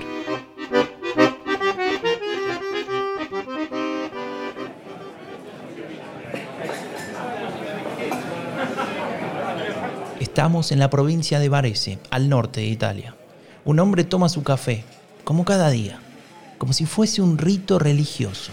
Estamos 10.36 10.70
en 10.70 10.80
la 10.80 10.90
provincia 10.90 11.38
de 11.38 11.48
Varese, 11.48 11.98
al 12.10 12.28
norte 12.28 12.60
de 12.60 12.66
Italia. 12.66 13.16
Un 13.64 13.80
hombre 13.80 14.04
toma 14.04 14.28
su 14.28 14.42
café, 14.42 14.84
como 15.24 15.46
cada 15.46 15.70
día, 15.70 15.98
como 16.58 16.74
si 16.74 16.84
fuese 16.84 17.22
un 17.22 17.38
rito 17.38 17.78
religioso. 17.78 18.52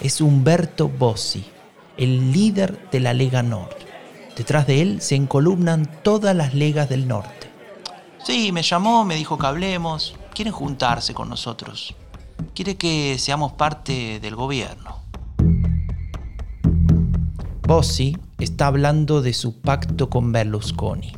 Es 0.00 0.20
Umberto 0.20 0.88
Bossi, 0.88 1.44
el 1.96 2.32
líder 2.32 2.90
de 2.90 2.98
la 2.98 3.14
Lega 3.14 3.44
Nord. 3.44 3.76
Detrás 4.36 4.66
de 4.66 4.82
él 4.82 5.00
se 5.00 5.14
encolumnan 5.14 5.88
todas 6.02 6.34
las 6.34 6.54
legas 6.54 6.88
del 6.88 7.06
norte. 7.06 7.52
Sí, 8.24 8.50
me 8.50 8.64
llamó, 8.64 9.04
me 9.04 9.14
dijo 9.14 9.38
que 9.38 9.46
hablemos. 9.46 10.16
Quieren 10.34 10.52
juntarse 10.52 11.14
con 11.14 11.28
nosotros. 11.28 11.94
Quiere 12.52 12.74
que 12.76 13.16
seamos 13.20 13.52
parte 13.52 14.18
del 14.18 14.34
gobierno. 14.34 15.02
Bossi 17.62 18.16
está 18.38 18.66
hablando 18.66 19.22
de 19.22 19.32
su 19.32 19.60
pacto 19.60 20.10
con 20.10 20.32
Berlusconi. 20.32 21.12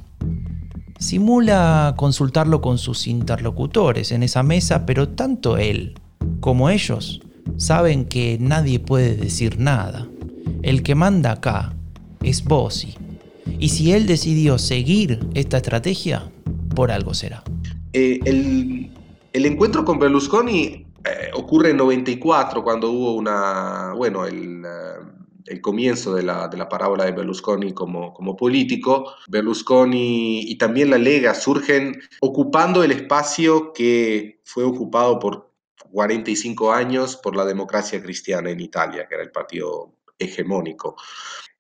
Simula 0.99 1.95
consultarlo 1.97 2.61
con 2.61 2.79
sus 2.79 3.07
interlocutores 3.07 4.11
en 4.13 4.23
esa 4.23 4.43
mesa, 4.43 4.85
pero 4.85 5.09
tanto 5.09 5.57
él 5.57 5.95
como 6.41 6.71
ellos 6.71 7.21
saben 7.57 8.05
que 8.05 8.39
nadie 8.41 8.81
puede 8.81 9.15
decir 9.15 9.59
nada. 9.59 10.09
El 10.63 10.83
que 10.83 10.95
manda 10.95 11.33
acá 11.33 11.75
es 12.23 12.45
Bossi. 12.45 12.95
Y 13.59 13.71
si 13.71 13.93
él 13.93 14.07
decidió 14.07 14.59
seguir 14.59 15.21
esta 15.35 15.59
estrategia, 15.59 16.31
por 16.75 16.91
algo 16.91 17.15
será. 17.15 17.43
Eh, 17.93 18.21
el, 18.25 19.47
encuentro 19.47 19.85
con 19.85 19.99
Berlusconi 19.99 20.59
eh, 20.59 20.85
ocurre 21.35 21.71
en 21.71 21.77
94, 21.79 22.63
cuando 22.63 22.91
hubo 22.91 23.15
una, 23.15 23.95
bueno, 23.97 24.27
el, 24.27 24.63
uh, 24.65 25.08
el 25.49 25.61
comienzo 25.61 26.15
de 26.15 26.23
la, 26.23 26.49
de 26.49 26.57
la, 26.57 26.69
parábola 26.69 27.05
de 27.05 27.13
Berlusconi 27.13 27.73
como, 27.73 28.13
como 28.13 28.37
político. 28.37 29.15
Berlusconi 29.29 30.43
y 30.43 30.59
también 30.59 30.91
la 30.91 30.99
Lega 30.99 31.35
surgen 31.35 32.01
ocupando 32.21 32.83
el 32.83 32.93
espacio 32.93 33.73
que 33.73 34.41
fue 34.45 34.65
ocupado 34.65 35.19
por 35.19 35.53
45 35.91 36.73
años 36.73 37.17
por 37.17 37.37
la 37.37 37.45
democracia 37.45 38.03
cristiana 38.03 38.51
en 38.51 38.61
Italia, 38.61 39.07
que 39.09 39.15
era 39.15 39.25
el 39.25 39.31
partido 39.31 39.95
hegemónico. 40.19 40.97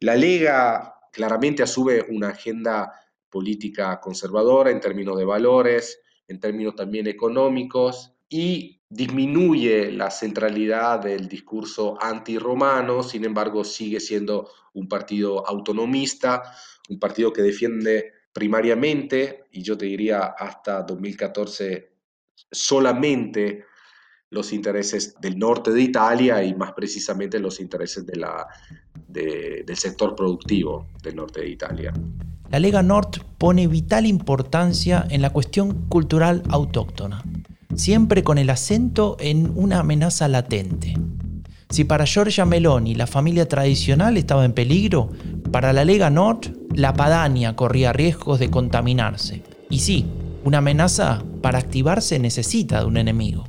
La 0.00 0.14
Lega 0.14 0.95
claramente 1.12 1.62
asume 1.62 2.02
una 2.09 2.28
agenda 2.28 2.92
política 3.30 4.00
conservadora 4.00 4.71
en 4.71 4.80
términos 4.80 5.18
de 5.18 5.25
valores, 5.25 6.00
en 6.26 6.40
términos 6.40 6.75
también 6.75 7.07
económicos, 7.07 8.12
y 8.28 8.77
disminuye 8.90 9.92
la 9.92 10.11
centralidad 10.11 11.00
del 11.00 11.28
discurso 11.28 11.99
antirromano, 12.00 13.02
sin 13.02 13.25
embargo 13.25 13.64
sigue 13.64 14.00
siendo 14.00 14.50
un 14.75 14.88
partido 14.88 15.47
autonomista, 15.47 16.42
un 16.88 16.99
partido 16.99 17.33
que 17.33 17.42
defiende 17.42 18.12
primariamente, 18.33 19.45
y 19.52 19.62
yo 19.62 19.76
te 19.76 19.87
diría 19.87 20.35
hasta 20.38 20.83
2014 20.83 21.92
solamente 22.50 23.64
los 24.30 24.52
intereses 24.52 25.14
del 25.21 25.38
norte 25.38 25.71
de 25.71 25.80
Italia 25.83 26.42
y 26.42 26.54
más 26.54 26.73
precisamente 26.73 27.38
los 27.38 27.61
intereses 27.61 28.07
de 28.07 28.16
la, 28.16 28.47
de, 29.07 29.64
del 29.66 29.76
sector 29.76 30.14
productivo 30.14 30.87
del 31.02 31.16
norte 31.16 31.40
de 31.40 31.49
Italia. 31.49 31.92
La 32.50 32.59
Lega 32.59 32.83
Nord 32.83 33.23
pone 33.38 33.66
vital 33.66 34.07
importancia 34.07 35.07
en 35.11 35.23
la 35.23 35.30
cuestión 35.30 35.88
cultural 35.88 36.42
autóctona, 36.50 37.23
siempre 37.75 38.22
con 38.22 38.38
el 38.38 38.50
acento 38.50 39.16
en 39.20 39.52
una 39.54 39.80
amenaza 39.80 40.28
latente. 40.28 40.94
Si 41.70 41.84
para 41.84 42.06
Giorgia 42.06 42.44
Meloni 42.44 42.94
la 42.94 43.06
familia 43.06 43.48
tradicional 43.48 44.16
estaba 44.16 44.44
en 44.44 44.52
peligro, 44.52 45.10
para 45.52 45.72
la 45.72 45.84
Lega 45.84 46.10
Nord 46.10 46.56
la 46.75 46.94
Padania 46.94 47.56
corría 47.56 47.92
riesgos 47.92 48.38
de 48.38 48.50
contaminarse. 48.50 49.42
Y 49.68 49.80
sí, 49.80 50.06
una 50.44 50.58
amenaza 50.58 51.22
para 51.42 51.58
activarse 51.58 52.18
necesita 52.18 52.80
de 52.80 52.87
un 52.87 52.96
enemigo 52.96 53.44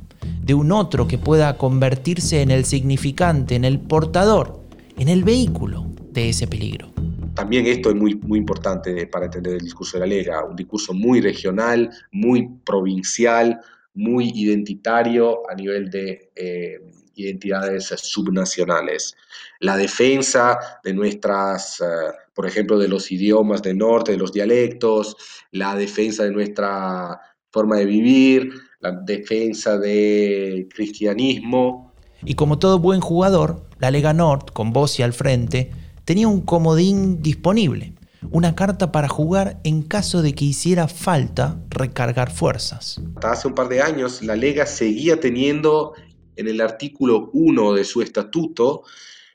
de 0.50 0.54
un 0.54 0.72
otro 0.72 1.06
que 1.06 1.16
pueda 1.16 1.56
convertirse 1.56 2.42
en 2.42 2.50
el 2.50 2.64
significante, 2.64 3.54
en 3.54 3.64
el 3.64 3.78
portador, 3.78 4.60
en 4.98 5.08
el 5.08 5.22
vehículo 5.22 5.86
de 6.10 6.30
ese 6.30 6.48
peligro. 6.48 6.90
También 7.34 7.66
esto 7.66 7.90
es 7.90 7.94
muy, 7.94 8.16
muy 8.16 8.40
importante 8.40 9.06
para 9.06 9.26
entender 9.26 9.54
el 9.54 9.60
discurso 9.60 9.96
de 9.96 10.00
la 10.00 10.06
Lega, 10.06 10.44
un 10.44 10.56
discurso 10.56 10.92
muy 10.92 11.20
regional, 11.20 11.88
muy 12.10 12.48
provincial, 12.64 13.60
muy 13.94 14.30
identitario 14.34 15.48
a 15.50 15.54
nivel 15.54 15.90
de 15.90 16.30
eh, 16.36 16.78
identidades 17.14 17.86
subnacionales. 17.96 19.16
La 19.60 19.76
defensa 19.76 20.58
de 20.82 20.94
nuestras, 20.94 21.80
uh, 21.80 22.12
por 22.34 22.46
ejemplo, 22.46 22.78
de 22.78 22.88
los 22.88 23.10
idiomas 23.12 23.62
del 23.62 23.78
norte, 23.78 24.12
de 24.12 24.18
los 24.18 24.32
dialectos, 24.32 25.16
la 25.52 25.74
defensa 25.74 26.24
de 26.24 26.30
nuestra 26.30 27.20
forma 27.50 27.76
de 27.76 27.86
vivir, 27.86 28.52
la 28.80 28.92
defensa 28.92 29.78
del 29.78 30.68
cristianismo. 30.68 31.92
Y 32.24 32.34
como 32.34 32.58
todo 32.58 32.78
buen 32.78 33.00
jugador, 33.00 33.66
la 33.78 33.90
Lega 33.90 34.12
Nord, 34.12 34.52
con 34.52 34.72
Bossi 34.72 35.02
al 35.02 35.12
frente, 35.12 35.70
tenía 36.04 36.28
un 36.28 36.42
comodín 36.42 37.22
disponible, 37.22 37.94
una 38.30 38.54
carta 38.54 38.92
para 38.92 39.08
jugar 39.08 39.60
en 39.64 39.82
caso 39.82 40.22
de 40.22 40.34
que 40.34 40.44
hiciera 40.44 40.88
falta 40.88 41.60
recargar 41.70 42.30
fuerzas. 42.30 43.00
Hasta 43.16 43.32
hace 43.32 43.48
un 43.48 43.54
par 43.54 43.68
de 43.68 43.82
años, 43.82 44.22
la 44.22 44.36
Lega 44.36 44.66
seguía 44.66 45.18
teniendo 45.18 45.94
en 46.36 46.48
el 46.48 46.60
artículo 46.60 47.30
1 47.32 47.74
de 47.74 47.84
su 47.84 48.02
estatuto 48.02 48.82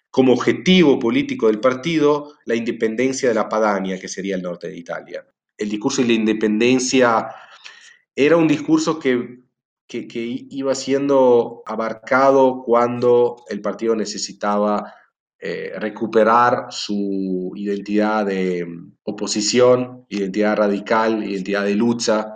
como 0.09 0.33
objetivo 0.33 0.97
político 0.97 1.47
del 1.47 1.59
partido 1.59 2.35
la 2.45 2.55
independencia 2.55 3.29
de 3.29 3.35
la 3.35 3.49
Padania, 3.49 3.99
que 3.99 4.07
sería 4.07 4.35
el 4.35 4.41
norte 4.41 4.69
de 4.69 4.77
Italia. 4.77 5.25
El 5.57 5.69
discurso 5.69 6.01
de 6.01 6.07
la 6.07 6.13
independencia 6.13 7.27
era 8.15 8.37
un 8.37 8.47
discurso 8.47 8.97
que, 8.97 9.41
que, 9.87 10.07
que, 10.07 10.47
iba 10.49 10.73
siendo 10.73 11.63
abarcado 11.65 12.63
cuando 12.63 13.43
el 13.49 13.61
partido 13.61 13.95
necesitaba 13.95 14.93
eh, 15.47 15.73
recuperar 15.77 16.69
su 16.71 17.51
identidad 17.55 18.25
de 18.25 18.65
oposición, 19.03 20.03
identidad 20.09 20.57
radical, 20.57 21.23
identidad 21.23 21.65
de 21.65 21.75
lucha, 21.75 22.33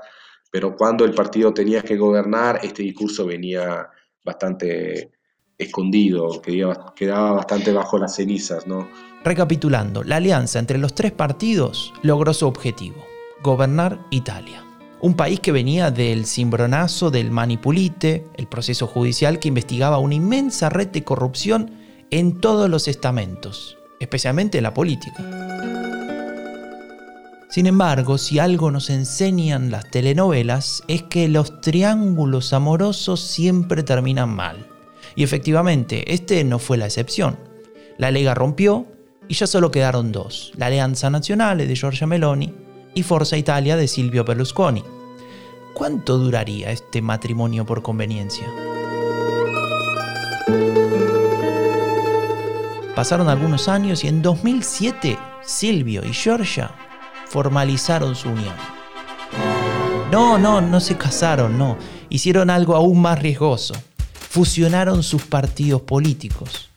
pero 0.52 0.76
cuando 0.76 1.06
el 1.06 1.16
partido 1.16 1.52
tenía 1.52 1.82
que 1.82 1.98
gobernar, 1.98 2.60
este 2.62 2.84
discurso 2.84 3.26
venía 3.26 3.90
bastante 4.24 5.10
escondido, 5.58 6.40
quedaba, 6.40 6.94
quedaba 6.96 7.32
bastante 7.32 7.74
bajo 7.74 7.98
las 7.98 8.16
cenizas. 8.16 8.68
¿no? 8.68 8.88
Recapitulando, 9.24 10.04
la 10.04 10.18
alianza 10.18 10.60
entre 10.60 10.78
los 10.78 10.94
tres 10.94 11.12
partidos 11.12 11.92
logró 12.04 12.32
su 12.36 12.46
objetivo, 12.46 13.04
gobernar 13.42 14.06
Italia. 14.12 14.64
Un 15.02 15.16
país 15.16 15.40
que 15.40 15.52
venía 15.52 15.90
del 15.90 16.28
cimbronazo 16.28 17.10
del 17.10 17.32
manipulite, 17.32 18.28
el 18.36 18.46
proceso 18.46 18.86
judicial 18.86 19.40
que 19.40 19.48
investigaba 19.48 19.98
una 19.98 20.14
inmensa 20.14 20.70
red 20.70 20.90
de 20.90 21.04
corrupción 21.04 21.79
en 22.12 22.40
todos 22.40 22.70
los 22.70 22.88
estamentos, 22.88 23.78
especialmente 24.00 24.58
en 24.58 24.64
la 24.64 24.74
política. 24.74 25.24
Sin 27.50 27.66
embargo, 27.66 28.18
si 28.18 28.38
algo 28.38 28.70
nos 28.70 28.90
enseñan 28.90 29.72
las 29.72 29.90
telenovelas 29.90 30.84
es 30.88 31.04
que 31.04 31.28
los 31.28 31.62
triángulos 31.62 32.54
amorosos 32.54 33.22
siempre 33.22 33.82
terminan 33.82 34.30
mal. 34.30 34.68
Y 35.16 35.24
efectivamente, 35.24 36.14
este 36.14 36.44
no 36.44 36.60
fue 36.60 36.78
la 36.78 36.86
excepción. 36.86 37.40
La 37.98 38.12
Lega 38.12 38.36
rompió 38.36 38.86
y 39.28 39.34
ya 39.34 39.48
solo 39.48 39.72
quedaron 39.72 40.12
dos, 40.12 40.52
la 40.58 40.68
Alianza 40.68 41.10
Nazionale 41.10 41.66
de 41.66 41.76
Giorgia 41.76 42.08
Meloni 42.08 42.54
y 42.94 43.04
Forza 43.04 43.38
Italia 43.38 43.76
de 43.76 43.88
Silvio 43.88 44.24
Berlusconi. 44.24 44.84
¿Cuánto 45.74 46.18
duraría 46.18 46.72
este 46.72 47.02
matrimonio 47.02 47.66
por 47.66 47.82
conveniencia? 47.82 48.48
Pasaron 53.00 53.30
algunos 53.30 53.70
años 53.70 54.04
y 54.04 54.10
en 54.10 54.22
2007 54.22 55.18
Silvio 55.42 56.04
y 56.06 56.12
Giorgia 56.12 56.70
formalizaron 57.30 58.14
su 58.14 58.28
unión. 58.28 58.54
No, 60.12 60.38
no, 60.38 60.60
no 60.60 60.82
se 60.82 60.98
casaron, 60.98 61.58
no. 61.58 61.78
Hicieron 62.10 62.50
algo 62.50 62.76
aún 62.76 63.02
más 63.02 63.18
riesgoso. 63.18 63.74
Fusionaron 64.12 65.02
sus 65.02 65.22
partidos 65.22 65.82
políticos. 65.84 66.72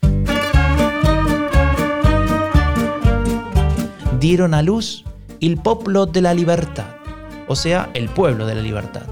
Dieron 4.20 4.54
a 4.54 4.62
luz 4.62 5.04
el 5.40 5.56
Popolo 5.56 6.06
de 6.06 6.20
la 6.20 6.34
Libertad, 6.34 6.86
o 7.48 7.56
sea, 7.56 7.90
el 7.94 8.08
pueblo 8.08 8.46
de 8.46 8.54
la 8.54 8.62
libertad. 8.62 9.06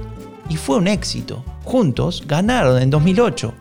Y 0.48 0.56
fue 0.56 0.76
un 0.76 0.86
éxito. 0.86 1.44
Juntos 1.64 2.22
ganaron 2.28 2.80
en 2.80 2.88
2008. 2.88 3.52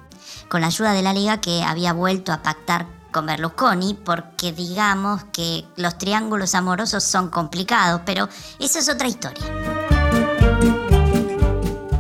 Con 0.49 0.61
la 0.61 0.67
ayuda 0.67 0.93
de 0.93 1.01
la 1.01 1.13
Liga 1.13 1.41
que 1.41 1.63
había 1.63 1.93
vuelto 1.93 2.31
a 2.31 2.43
pactar 2.43 2.98
con 3.11 3.25
Berlusconi, 3.25 3.97
porque 4.03 4.51
digamos 4.51 5.23
que 5.25 5.65
los 5.75 5.97
triángulos 5.97 6.55
amorosos 6.55 7.03
son 7.03 7.29
complicados, 7.29 8.01
pero 8.05 8.29
esa 8.59 8.79
es 8.79 8.89
otra 8.89 9.07
historia. 9.07 9.45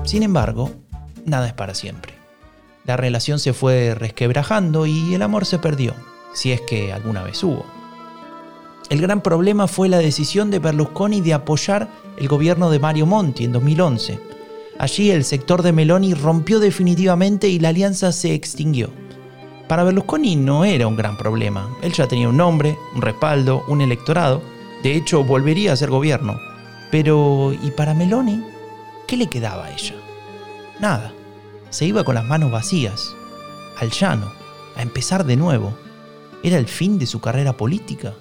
Sin 0.05 0.23
embargo, 0.23 0.71
nada 1.25 1.47
es 1.47 1.53
para 1.53 1.75
siempre. 1.75 2.13
La 2.85 2.97
relación 2.97 3.39
se 3.39 3.53
fue 3.53 3.93
resquebrajando 3.93 4.85
y 4.85 5.13
el 5.13 5.21
amor 5.21 5.45
se 5.45 5.59
perdió, 5.59 5.93
si 6.33 6.51
es 6.51 6.61
que 6.61 6.91
alguna 6.91 7.21
vez 7.23 7.43
hubo. 7.43 7.65
El 8.89 9.01
gran 9.01 9.21
problema 9.21 9.67
fue 9.67 9.87
la 9.87 9.99
decisión 9.99 10.49
de 10.49 10.57
Berlusconi 10.57 11.21
de 11.21 11.35
apoyar 11.35 11.87
el 12.17 12.27
gobierno 12.27 12.71
de 12.71 12.79
Mario 12.79 13.05
Monti 13.05 13.43
en 13.43 13.51
2011. 13.51 14.19
Allí 14.79 15.11
el 15.11 15.23
sector 15.25 15.61
de 15.61 15.73
Meloni 15.73 16.15
rompió 16.15 16.59
definitivamente 16.59 17.49
y 17.49 17.59
la 17.59 17.69
alianza 17.69 18.11
se 18.11 18.33
extinguió. 18.33 18.89
Para 19.69 19.83
Berlusconi 19.83 20.35
no 20.35 20.65
era 20.65 20.87
un 20.87 20.95
gran 20.95 21.15
problema. 21.15 21.69
Él 21.83 21.93
ya 21.93 22.07
tenía 22.07 22.27
un 22.27 22.37
nombre, 22.37 22.75
un 22.95 23.03
respaldo, 23.03 23.63
un 23.67 23.81
electorado. 23.81 24.41
De 24.81 24.95
hecho, 24.95 25.23
volvería 25.23 25.71
a 25.71 25.75
ser 25.75 25.91
gobierno. 25.91 26.39
Pero, 26.89 27.53
¿y 27.53 27.69
para 27.69 27.93
Meloni? 27.93 28.43
¿Qué 29.07 29.15
le 29.15 29.27
quedaba 29.27 29.65
a 29.65 29.71
ella? 29.71 29.93
Nada. 30.79 31.13
Se 31.69 31.85
iba 31.85 32.03
con 32.03 32.15
las 32.15 32.25
manos 32.25 32.49
vacías, 32.49 33.15
al 33.77 33.91
llano, 33.91 34.31
a 34.75 34.81
empezar 34.81 35.23
de 35.23 35.37
nuevo. 35.37 35.75
¿Era 36.41 36.57
el 36.57 36.67
fin 36.67 36.97
de 36.97 37.05
su 37.05 37.21
carrera 37.21 37.53
política? 37.53 38.15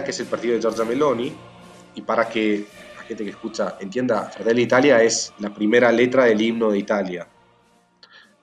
d'Italia, 0.00 0.04
que 0.04 0.10
es 0.10 0.20
el 0.20 0.26
partido 0.26 0.54
de 0.54 0.60
Giorgia 0.60 0.84
Meloni, 0.84 1.32
y 1.94 2.02
para 2.02 2.28
que 2.28 2.66
la 2.96 3.02
gente 3.02 3.24
que 3.24 3.30
escucha 3.30 3.76
entienda, 3.80 4.24
Fratelli 4.24 4.62
d'Italia 4.62 5.02
es 5.02 5.32
la 5.38 5.52
primera 5.52 5.90
letra 5.92 6.24
del 6.24 6.40
himno 6.40 6.70
de 6.70 6.78
Italia, 6.78 7.28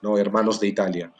¿no? 0.02 0.18
Hermanos 0.18 0.60
de 0.60 0.66
Italia. 0.68 1.12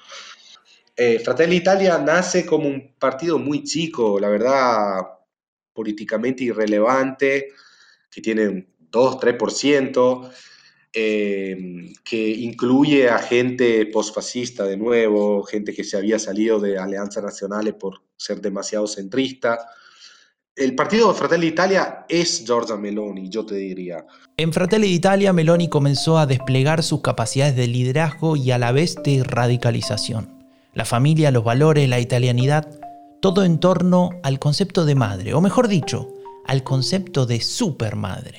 Eh, 0.94 1.18
Fratelli 1.20 1.58
d'Italia 1.58 1.98
nace 1.98 2.44
como 2.44 2.68
un 2.68 2.94
partido 2.98 3.38
muy 3.38 3.62
chico, 3.62 4.18
la 4.18 4.28
verdad, 4.28 5.00
políticamente 5.72 6.44
irrelevante, 6.44 7.48
que 8.10 8.20
tiene 8.20 8.48
un 8.48 8.66
2-3%, 8.90 10.30
eh, 10.92 11.92
que 12.02 12.28
incluye 12.28 13.08
a 13.08 13.18
gente 13.18 13.86
posfascista 13.86 14.64
de 14.64 14.76
nuevo, 14.76 15.44
gente 15.44 15.72
que 15.72 15.84
se 15.84 15.96
había 15.96 16.18
salido 16.18 16.58
de 16.58 16.78
Alianza 16.78 17.20
Nacionales 17.20 17.74
por 17.74 18.02
ser 18.16 18.40
demasiado 18.40 18.86
centrista. 18.86 19.68
El 20.58 20.74
partido 20.74 21.12
de 21.12 21.14
Fratelli 21.14 21.50
d'Italia 21.50 22.04
es 22.08 22.44
Giorgia 22.44 22.74
Meloni, 22.74 23.28
yo 23.28 23.46
te 23.46 23.54
diría. 23.54 24.04
En 24.36 24.52
Fratelli 24.52 24.88
d'Italia, 24.88 25.32
Meloni 25.32 25.68
comenzó 25.68 26.18
a 26.18 26.26
desplegar 26.26 26.82
sus 26.82 27.00
capacidades 27.00 27.54
de 27.54 27.68
liderazgo 27.68 28.34
y 28.34 28.50
a 28.50 28.58
la 28.58 28.72
vez 28.72 28.96
de 29.04 29.22
radicalización. 29.22 30.44
La 30.74 30.84
familia, 30.84 31.30
los 31.30 31.44
valores, 31.44 31.88
la 31.88 32.00
italianidad, 32.00 32.68
todo 33.20 33.44
en 33.44 33.60
torno 33.60 34.10
al 34.24 34.40
concepto 34.40 34.84
de 34.84 34.96
madre, 34.96 35.32
o 35.32 35.40
mejor 35.40 35.68
dicho, 35.68 36.08
al 36.44 36.64
concepto 36.64 37.24
de 37.24 37.40
supermadre. 37.40 38.38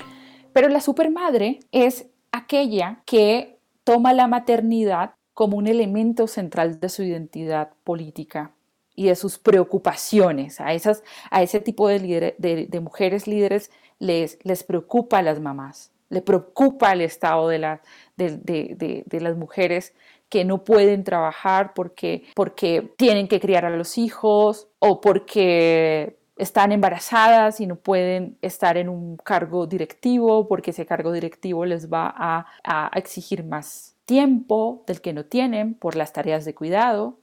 Pero 0.52 0.68
la 0.68 0.82
supermadre 0.82 1.60
es 1.72 2.08
aquella 2.34 3.02
que 3.06 3.62
toma 3.86 4.12
la 4.12 4.28
maternidad 4.28 5.12
como 5.34 5.56
un 5.56 5.68
elemento 5.68 6.28
central 6.28 6.82
de 6.82 6.90
su 6.90 7.02
identidad 7.02 7.70
política 7.86 8.56
y 9.00 9.06
de 9.06 9.16
sus 9.16 9.38
preocupaciones. 9.38 10.60
A, 10.60 10.74
esas, 10.74 11.04
a 11.32 11.42
ese 11.42 11.62
tipo 11.62 11.88
de, 11.88 12.36
de, 12.38 12.80
mujeres 12.82 13.28
líderes 13.28 13.72
les, 13.98 14.38
les 14.44 14.66
preocupa 14.66 15.20
a 15.20 15.22
las 15.22 15.40
mamás, 15.40 15.94
le 16.10 16.22
preocupa 16.22 16.92
el 16.92 17.00
estado 17.00 17.48
de, 17.48 17.60
la, 17.60 17.82
de, 18.18 19.06
las 19.22 19.38
mujeres 19.38 19.94
que 20.28 20.44
no 20.44 20.66
pueden 20.66 21.06
trabajar 21.06 21.74
porque, 21.74 22.26
porque 22.36 22.94
tienen 22.98 23.30
que 23.30 23.40
criar 23.40 23.64
a 23.64 23.70
los 23.70 23.98
hijos 23.98 24.68
o 24.80 25.00
porque 25.00 26.18
están 26.36 26.74
embarazadas 26.74 27.62
y 27.62 27.68
no 27.68 27.78
pueden 27.78 28.38
estar 28.42 28.76
en 28.76 28.90
un 28.90 29.16
cargo 29.16 29.66
directivo 29.66 30.50
porque 30.50 30.72
ese 30.72 30.86
cargo 30.86 31.14
directivo 31.14 31.64
les 31.64 31.90
va 31.90 32.14
a, 32.18 32.48
a, 32.66 32.92
exigir 32.98 33.46
más 33.46 33.96
tiempo 34.04 34.84
del 34.88 35.00
que 35.00 35.14
no 35.14 35.24
tienen 35.24 35.74
por 35.74 35.96
las 35.96 36.12
tareas 36.12 36.44
de 36.44 36.54
cuidado. 36.54 37.18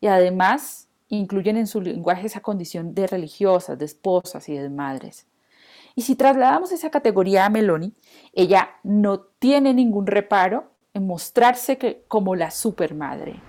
Y 0.00 0.08
además 0.08 0.85
incluyen 1.08 1.56
en 1.56 1.66
su 1.66 1.80
lenguaje 1.80 2.26
esa 2.26 2.40
condición 2.40 2.94
de 2.94 3.06
religiosas, 3.06 3.78
de 3.78 3.84
esposas 3.84 4.48
y 4.48 4.54
de 4.54 4.68
madres. 4.70 5.26
Y 5.94 6.02
si 6.02 6.14
trasladamos 6.14 6.72
esa 6.72 6.90
categoría 6.90 7.46
a 7.46 7.50
Meloni, 7.50 7.94
ella 8.32 8.68
no 8.82 9.20
tiene 9.20 9.72
ningún 9.72 10.06
reparo 10.06 10.72
en 10.92 11.06
mostrarse 11.06 12.04
como 12.08 12.34
la 12.34 12.50
supermadre. 12.50 13.40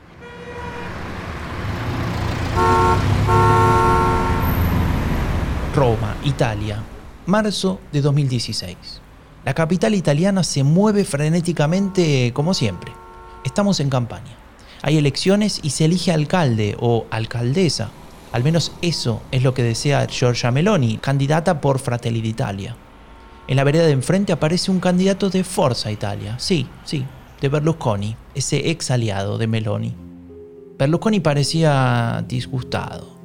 Roma, 5.76 6.16
Italia, 6.24 6.82
marzo 7.26 7.80
de 7.92 8.02
2016. 8.02 9.02
La 9.46 9.54
capital 9.54 9.94
italiana 9.94 10.44
se 10.44 10.64
mueve 10.64 11.06
frenéticamente 11.06 12.32
como 12.34 12.54
siempre. 12.54 12.92
Estamos 13.44 13.80
en 13.80 13.90
campaña. 13.90 14.47
Hay 14.82 14.98
elecciones 14.98 15.60
y 15.64 15.72
se 15.72 15.86
elige 15.86 16.12
alcalde 16.12 16.76
o 16.80 17.06
alcaldesa. 17.10 17.90
Al 18.32 18.44
menos 18.44 18.74
eso 18.82 19.22
es 19.32 19.44
lo 19.44 19.54
que 19.54 19.64
desea 19.64 20.06
Giorgia 20.08 20.52
Meloni, 20.52 20.98
candidata 20.98 21.62
por 21.62 21.80
Fratelli 21.80 22.22
d'Italia. 22.22 22.76
En 23.48 23.56
la 23.56 23.64
vereda 23.64 23.86
de 23.86 23.94
enfrente 23.94 24.34
aparece 24.34 24.72
un 24.72 24.80
candidato 24.80 25.30
de 25.30 25.44
Forza 25.44 25.92
Italia. 25.92 26.36
Sí, 26.38 26.68
sí, 26.84 27.06
de 27.42 27.50
Berlusconi, 27.50 28.16
ese 28.36 28.70
ex 28.70 28.92
aliado 28.92 29.38
de 29.38 29.48
Meloni. 29.48 29.96
Berlusconi 30.78 31.20
parecía 31.22 32.24
disgustado. 32.28 33.18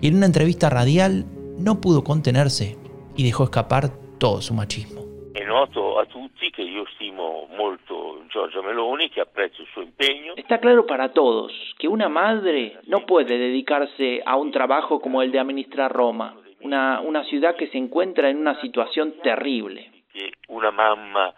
Y 0.00 0.08
en 0.08 0.16
una 0.16 0.26
entrevista 0.26 0.70
radial 0.70 1.26
no 1.58 1.80
pudo 1.80 2.04
contenerse 2.04 2.78
y 3.16 3.24
dejó 3.24 3.44
escapar 3.44 3.92
todo 4.18 4.40
su 4.40 4.54
machismo. 4.54 5.09
È 5.32 5.44
noto 5.44 5.98
a 5.98 6.06
tutti 6.06 6.50
che 6.50 6.62
io 6.62 6.84
stimo 6.94 7.46
molto 7.56 8.24
Giorgia 8.28 8.62
Meloni, 8.62 9.08
che 9.10 9.20
apprezzo 9.20 9.62
il 9.62 9.68
suo 9.72 9.82
impegno. 9.82 10.34
Está 10.36 10.58
claro 10.58 10.84
para 10.84 11.10
todos 11.12 11.52
que 11.78 11.86
una 11.86 12.08
madre 12.08 12.80
no 12.86 13.06
puede 13.06 13.38
dedicarse 13.38 14.22
a 14.24 14.36
un 14.36 14.50
trabajo 14.50 15.00
como 15.00 15.22
el 15.22 15.30
de 15.30 15.38
administrar 15.38 15.92
Roma, 15.92 16.36
una, 16.60 17.00
una 17.00 17.22
ciudad 17.24 17.54
que 17.56 17.68
se 17.68 17.78
encuentra 17.78 18.28
en 18.28 18.38
una 18.38 18.60
situación 18.60 19.14
terrible. 19.22 19.90
Che 20.12 20.32
una 20.48 20.72
mamma 20.72 21.32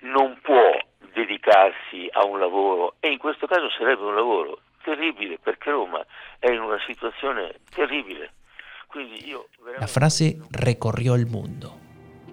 non 0.00 0.38
può 0.42 0.70
dedicarsi 1.14 2.08
a 2.12 2.24
un 2.24 2.38
lavoro 2.38 2.96
e 3.00 3.10
in 3.10 3.18
questo 3.18 3.46
caso 3.46 3.70
sarebbe 3.70 4.02
un 4.02 4.14
lavoro 4.14 4.58
terribile 4.82 5.38
perché 5.38 5.70
Roma 5.70 6.04
è 6.38 6.50
in 6.50 6.60
una 6.60 6.78
situazione 6.86 7.60
terribile. 7.74 8.32
La 9.78 9.86
frase 9.86 10.36
recorrió 10.50 11.14
el 11.14 11.24
mundo. 11.24 11.81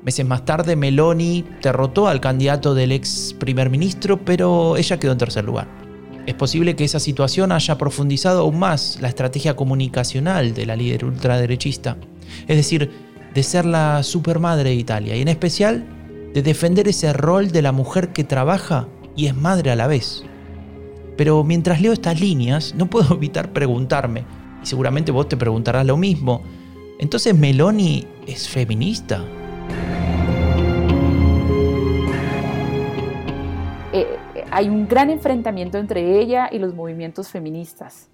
Meses 0.03 0.25
más 0.25 0.45
tarde, 0.45 0.77
Meloni 0.77 1.43
derrotó 1.61 2.07
al 2.07 2.21
candidato 2.21 2.73
del 2.73 2.93
ex 2.93 3.35
primer 3.37 3.69
ministro, 3.69 4.23
pero 4.23 4.77
ella 4.77 4.97
quedó 4.97 5.11
en 5.11 5.17
tercer 5.17 5.43
lugar. 5.43 5.67
Es 6.25 6.35
posible 6.35 6.75
que 6.75 6.85
esa 6.85 6.99
situación 6.99 7.51
haya 7.51 7.77
profundizado 7.77 8.41
aún 8.41 8.59
más 8.59 8.99
la 9.01 9.09
estrategia 9.09 9.57
comunicacional 9.57 10.53
de 10.53 10.65
la 10.65 10.77
líder 10.77 11.03
ultraderechista, 11.03 11.97
es 12.47 12.55
decir, 12.55 12.89
de 13.33 13.43
ser 13.43 13.65
la 13.65 14.03
supermadre 14.03 14.69
de 14.69 14.75
Italia 14.75 15.15
y 15.17 15.21
en 15.21 15.27
especial 15.27 15.85
de 16.33 16.43
defender 16.43 16.87
ese 16.87 17.11
rol 17.11 17.51
de 17.51 17.61
la 17.61 17.73
mujer 17.73 18.13
que 18.13 18.23
trabaja 18.23 18.87
y 19.17 19.25
es 19.25 19.35
madre 19.35 19.71
a 19.71 19.75
la 19.75 19.87
vez. 19.87 20.23
Pero 21.17 21.43
mientras 21.43 21.81
leo 21.81 21.91
estas 21.91 22.21
líneas, 22.21 22.73
no 22.73 22.89
puedo 22.89 23.15
evitar 23.15 23.51
preguntarme, 23.51 24.23
y 24.63 24.65
seguramente 24.65 25.11
vos 25.11 25.27
te 25.27 25.35
preguntarás 25.35 25.85
lo 25.85 25.97
mismo. 25.97 26.41
Entonces, 26.99 27.35
¿Meloni 27.35 28.07
es 28.27 28.47
feminista? 28.47 29.25
Hay 34.59 34.67
un 34.67 34.89
gran 34.89 35.09
enfrentamiento 35.09 35.77
entre 35.77 36.19
ella 36.19 36.49
y 36.51 36.59
los 36.59 36.73
movimientos 36.73 37.29
feministas, 37.29 38.09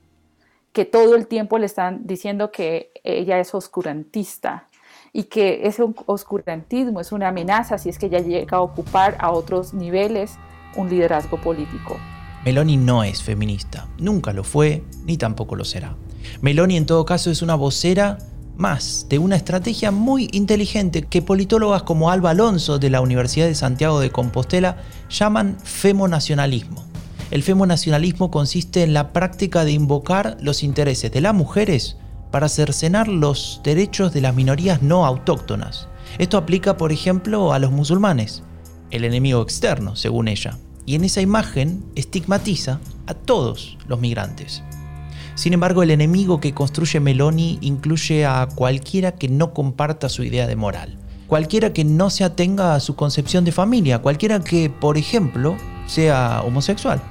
que 0.73 0.86
todo 0.86 1.15
el 1.15 1.25
tiempo 1.25 1.58
le 1.58 1.65
están 1.65 2.05
diciendo 2.05 2.51
que 2.51 2.91
ella 3.03 3.39
es 3.39 3.55
oscurantista 3.55 4.67
y 5.12 5.23
que 5.23 5.65
ese 5.65 5.81
oscurantismo 6.05 6.99
es 6.99 7.12
una 7.12 7.29
amenaza 7.29 7.79
si 7.79 7.89
es 7.89 7.97
que 7.97 8.05
ella 8.05 8.19
llega 8.19 8.58
a 8.58 8.62
ocupar 8.62 9.17
a 9.19 9.31
otros 9.31 9.73
niveles 9.73 10.38
un 10.75 10.88
liderazgo 10.88 11.41
político. 11.41 11.97
Meloni 12.45 12.77
no 12.77 13.03
es 13.03 13.23
feminista, 13.23 13.88
nunca 13.97 14.31
lo 14.31 14.43
fue 14.43 14.84
ni 15.03 15.17
tampoco 15.17 15.55
lo 15.55 15.65
será. 15.65 15.95
Meloni 16.41 16.77
en 16.77 16.86
todo 16.86 17.05
caso 17.05 17.31
es 17.31 17.41
una 17.41 17.55
vocera 17.55 18.19
más 18.58 19.08
de 19.10 19.20
una 19.20 19.36
estrategia 19.36 19.91
muy 19.91 20.30
inteligente 20.32 21.04
que 21.04 21.22
politólogas 21.22 21.84
como 21.84 22.12
Alba 22.12 22.32
Alonso 22.32 22.80
de 22.80 22.89
la 22.89 23.02
Universidad 23.02 23.48
de 23.48 23.56
Santiago 23.56 24.00
de 24.00 24.12
Compostela 24.12 24.78
llaman 25.10 25.58
femonacionalismo. 25.63 26.84
El 27.32 27.44
femonacionalismo 27.44 28.32
consiste 28.32 28.84
en 28.84 28.94
la 28.94 29.12
práctica 29.12 29.65
de 29.65 29.72
invocar 29.72 30.38
los 30.41 30.63
intereses 30.63 31.12
de 31.12 31.22
las 31.22 31.34
mujeres 31.34 31.98
para 32.32 32.50
cercenar 32.50 33.08
los 33.08 33.62
derechos 33.63 34.13
de 34.13 34.22
las 34.22 34.36
minorías 34.36 34.82
no 34.82 35.06
autóctonas. 35.06 35.88
Esto 36.18 36.38
aplica, 36.38 36.78
por 36.78 36.91
ejemplo, 36.91 37.54
a 37.54 37.60
los 37.60 37.72
musulmanes, 37.72 38.44
el 38.91 39.04
enemigo 39.04 39.41
externo, 39.41 39.96
según 39.96 40.28
ella. 40.28 40.58
y 40.86 40.94
en 40.94 41.04
esa 41.04 41.22
imagen 41.22 41.84
estigmatiza 41.96 42.80
a 43.08 43.15
todos 43.15 43.78
los 43.88 44.00
migrantes. 44.00 44.62
Sin 45.36 45.52
embargo, 45.52 45.84
el 45.84 45.91
enemigo 45.91 46.39
que 46.39 46.54
construye 46.54 47.02
Meloni 47.02 47.60
incluye 47.62 48.26
a 48.26 48.48
cualquiera 48.56 49.12
que 49.12 49.28
no 49.28 49.54
comparta 49.54 50.08
su 50.08 50.24
idea 50.24 50.48
de 50.48 50.56
moral, 50.56 50.98
cualquiera 51.28 51.74
que 51.74 51.84
no 51.84 52.10
se 52.10 52.24
atenga 52.24 52.74
a 52.74 52.80
su 52.80 52.95
concepción 52.95 53.43
de 53.43 53.52
familia, 53.52 54.00
cualquiera 54.00 54.39
que, 54.39 54.69
por 54.69 54.98
ejemplo, 54.98 55.58
sea 55.88 56.41
homosexual. 56.45 57.02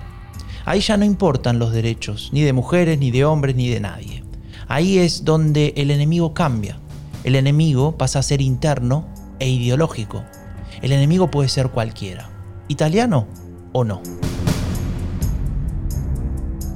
Ahí 0.64 0.80
ya 0.80 0.96
no 0.96 1.04
importan 1.04 1.58
los 1.58 1.72
derechos, 1.72 2.30
ni 2.32 2.40
de 2.40 2.54
mujeres, 2.54 2.98
ni 2.98 3.10
de 3.10 3.26
hombres, 3.26 3.54
ni 3.56 3.68
de 3.68 3.80
nadie. 3.80 4.24
Ahí 4.68 4.98
es 4.98 5.24
donde 5.24 5.74
el 5.76 5.90
enemigo 5.90 6.32
cambia. 6.32 6.78
El 7.24 7.36
enemigo 7.36 7.98
pasa 7.98 8.20
a 8.20 8.22
ser 8.22 8.40
interno 8.40 9.06
e 9.38 9.50
ideológico. 9.50 10.24
El 10.80 10.92
enemigo 10.92 11.30
puede 11.30 11.50
ser 11.50 11.68
cualquiera, 11.68 12.30
italiano 12.68 13.26
o 13.72 13.84
no. 13.84 14.00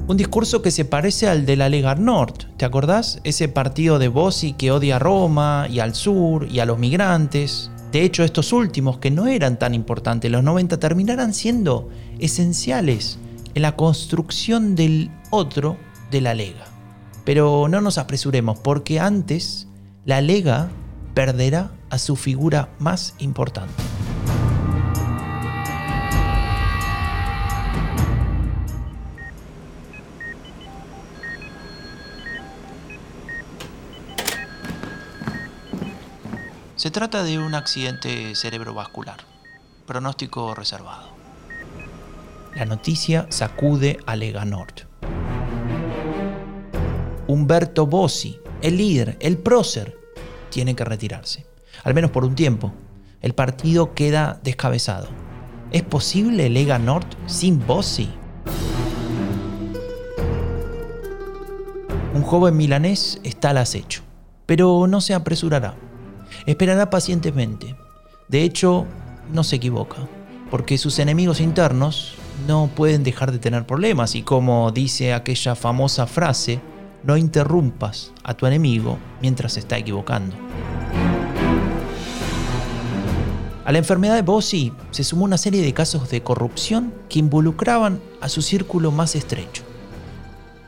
Un 0.09 0.17
discurso 0.17 0.63
que 0.63 0.71
se 0.71 0.85
parece 0.85 1.27
al 1.27 1.45
de 1.45 1.55
la 1.55 1.69
Lega 1.69 1.93
Nord, 1.93 2.33
¿te 2.57 2.65
acordás? 2.65 3.21
Ese 3.23 3.47
partido 3.47 3.99
de 3.99 4.07
Bossi 4.07 4.53
que 4.53 4.71
odia 4.71 4.95
a 4.95 4.99
Roma 4.99 5.67
y 5.69 5.81
al 5.81 5.93
sur 5.93 6.47
y 6.49 6.59
a 6.59 6.65
los 6.65 6.79
migrantes. 6.79 7.69
De 7.91 8.01
hecho, 8.01 8.23
estos 8.23 8.51
últimos, 8.51 8.97
que 8.97 9.11
no 9.11 9.27
eran 9.27 9.59
tan 9.59 9.75
importantes, 9.75 10.31
los 10.31 10.43
90, 10.43 10.79
terminarán 10.79 11.35
siendo 11.35 11.89
esenciales 12.17 13.19
en 13.53 13.61
la 13.61 13.75
construcción 13.75 14.73
del 14.73 15.11
otro 15.29 15.77
de 16.09 16.21
la 16.21 16.33
Lega. 16.33 16.65
Pero 17.23 17.67
no 17.69 17.79
nos 17.79 17.99
apresuremos, 17.99 18.57
porque 18.57 18.99
antes 18.99 19.67
la 20.05 20.21
Lega 20.21 20.71
perderá 21.13 21.69
a 21.91 21.99
su 21.99 22.15
figura 22.15 22.69
más 22.79 23.13
importante. 23.19 23.88
Trata 36.99 37.23
de 37.23 37.39
un 37.39 37.55
accidente 37.55 38.35
cerebrovascular, 38.35 39.19
pronóstico 39.87 40.53
reservado. 40.53 41.07
La 42.57 42.65
noticia 42.65 43.25
sacude 43.29 43.99
a 44.05 44.17
Lega 44.17 44.43
Nord. 44.43 44.85
Humberto 47.25 47.87
Bossi, 47.87 48.41
el 48.61 48.75
líder, 48.75 49.15
el 49.21 49.37
prócer, 49.37 49.97
tiene 50.49 50.75
que 50.75 50.83
retirarse, 50.83 51.45
al 51.85 51.93
menos 51.93 52.11
por 52.11 52.25
un 52.25 52.35
tiempo. 52.35 52.73
El 53.21 53.33
partido 53.33 53.93
queda 53.93 54.41
descabezado. 54.43 55.07
¿Es 55.71 55.83
posible 55.83 56.49
Lega 56.49 56.79
Nord 56.79 57.07
sin 57.27 57.65
Bossi? 57.65 58.09
Un 62.13 62.23
joven 62.23 62.57
milanés 62.57 63.21
está 63.23 63.51
al 63.51 63.59
acecho, 63.59 64.03
pero 64.45 64.85
no 64.85 64.99
se 64.99 65.13
apresurará 65.13 65.77
Esperará 66.49 66.89
pacientemente. 66.89 67.75
De 68.27 68.41
hecho, 68.41 68.87
no 69.31 69.43
se 69.43 69.57
equivoca, 69.57 69.97
porque 70.49 70.79
sus 70.79 70.97
enemigos 70.97 71.41
internos 71.41 72.15
no 72.47 72.71
pueden 72.75 73.03
dejar 73.03 73.31
de 73.31 73.37
tener 73.37 73.67
problemas 73.67 74.15
y 74.15 74.23
como 74.23 74.71
dice 74.71 75.13
aquella 75.13 75.53
famosa 75.53 76.07
frase, 76.07 76.59
no 77.03 77.17
interrumpas 77.17 78.13
a 78.23 78.33
tu 78.33 78.47
enemigo 78.47 78.97
mientras 79.21 79.53
se 79.53 79.59
está 79.59 79.77
equivocando. 79.77 80.35
A 83.63 83.71
la 83.71 83.77
enfermedad 83.77 84.15
de 84.15 84.23
Bossi 84.23 84.73
se 84.89 85.03
sumó 85.03 85.25
una 85.25 85.37
serie 85.37 85.61
de 85.61 85.75
casos 85.75 86.09
de 86.09 86.23
corrupción 86.23 86.95
que 87.09 87.19
involucraban 87.19 88.01
a 88.21 88.27
su 88.27 88.41
círculo 88.41 88.89
más 88.89 89.15
estrecho. 89.15 89.61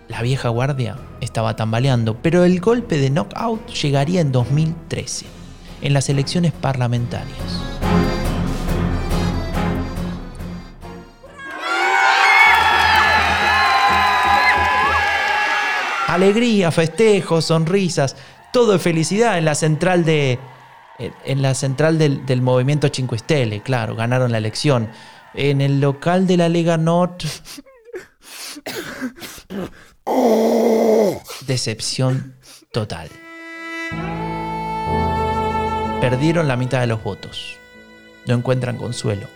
La 0.10 0.22
vieja 0.22 0.50
guardia 0.50 1.00
estaba 1.22 1.56
tambaleando, 1.56 2.22
pero 2.22 2.44
el 2.44 2.60
golpe 2.60 3.00
de 3.00 3.10
knockout 3.10 3.68
llegaría 3.74 4.22
en 4.22 4.32
2013 4.32 5.41
en 5.82 5.94
las 5.94 6.10
elecciones 6.10 6.52
parlamentarias. 6.52 7.38
Alegría, 16.08 16.72
festejos, 16.72 17.46
sonrisas, 17.46 18.18
todo 18.52 18.74
de 18.74 18.80
felicidad 18.80 19.38
en 19.38 19.46
la 19.46 19.56
central 19.56 20.04
de 20.04 20.40
en 21.26 21.42
la 21.42 21.56
central 21.56 21.98
del, 21.98 22.26
del 22.26 22.42
movimiento 22.42 22.88
Cinque 22.94 23.18
Stelle, 23.18 23.62
claro, 23.62 23.96
ganaron 23.96 24.32
la 24.32 24.38
elección. 24.38 24.90
En 25.34 25.62
el 25.62 25.82
local 25.82 26.28
de 26.28 26.38
la 26.38 26.50
Lega 26.50 26.78
Nord 26.78 27.18
decepción 31.48 32.36
total 32.72 33.10
perdieron 36.02 36.48
la 36.48 36.58
mitad 36.58 36.82
de 36.82 36.88
los 36.88 37.04
votos. 37.04 37.58
No 38.26 38.34
encuentran 38.34 38.76
consuelo, 38.76 39.28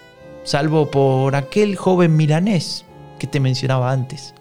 salvo 0.43 0.89
por 0.89 1.35
aquel 1.35 1.75
joven 1.75 2.17
milanés 2.17 2.85
que 3.19 3.27
te 3.27 3.39
mencionaba 3.39 3.91
antes. 3.91 4.33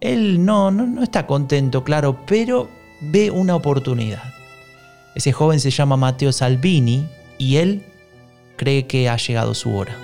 Él 0.00 0.44
no, 0.44 0.70
no, 0.70 0.86
no 0.86 1.02
está 1.02 1.26
contento, 1.26 1.82
claro, 1.82 2.18
pero 2.26 2.68
ve 3.00 3.30
una 3.30 3.56
oportunidad. 3.56 4.22
Ese 5.14 5.32
joven 5.32 5.58
se 5.58 5.70
llama 5.70 5.96
Matteo 5.96 6.32
Salvini 6.32 7.08
y 7.38 7.56
él 7.56 7.82
cree 8.56 8.86
que 8.86 9.08
ha 9.08 9.16
llegado 9.16 9.54
su 9.54 9.74
hora. 9.74 9.96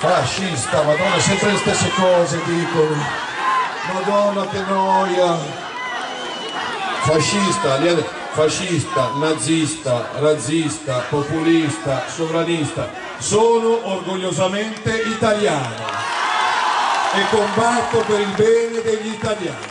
Fascista, 0.00 0.82
madonna, 0.82 1.20
sempre 1.20 1.52
le 1.52 1.58
stesse 1.58 1.90
cose 1.90 2.40
dicono. 2.44 2.96
Madonna 3.92 4.48
che 4.48 4.60
noia. 4.62 5.36
Fascista, 7.02 7.76
fascista, 8.30 9.10
nazista, 9.16 10.08
razzista, 10.18 11.00
populista, 11.10 12.08
sovranista. 12.08 12.88
Sono 13.18 13.86
orgogliosamente 13.92 15.02
italiano 15.02 15.74
e 17.12 17.36
combatto 17.36 17.98
per 17.98 18.20
il 18.20 18.34
bene 18.34 18.80
degli 18.80 19.12
italiani. 19.12 19.66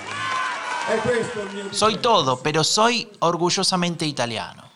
È 0.89 0.95
questo 0.97 1.39
il 1.39 1.49
mio... 1.55 1.63
Soy 1.71 1.99
todo, 1.99 2.37
pero 2.37 2.61
soy 2.61 3.09
orgullosamente 3.17 4.05
italiano. 4.05 4.69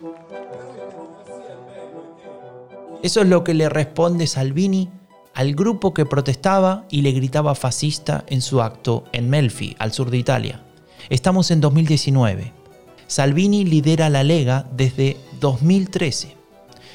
Eso 3.04 3.22
es 3.22 3.28
lo 3.28 3.44
que 3.44 3.54
le 3.54 3.70
responde 3.70 4.26
Salvini 4.26 5.02
al 5.34 5.56
grupo 5.56 5.94
que 5.94 6.06
protestaba 6.06 6.86
y 6.90 7.02
le 7.02 7.12
gritaba 7.12 7.56
fascista 7.56 8.24
en 8.28 8.42
su 8.42 8.62
acto 8.62 9.06
en 9.12 9.30
Melfi, 9.30 9.76
al 9.80 9.92
sur 9.92 10.10
de 10.12 10.18
Italia. 10.18 10.64
Estamos 11.10 11.52
en 11.52 11.60
2019. 11.60 12.54
Salvini 13.08 13.66
lidera 13.66 14.10
la 14.10 14.24
Lega 14.24 14.68
desde 14.76 15.18
2013. 15.40 16.36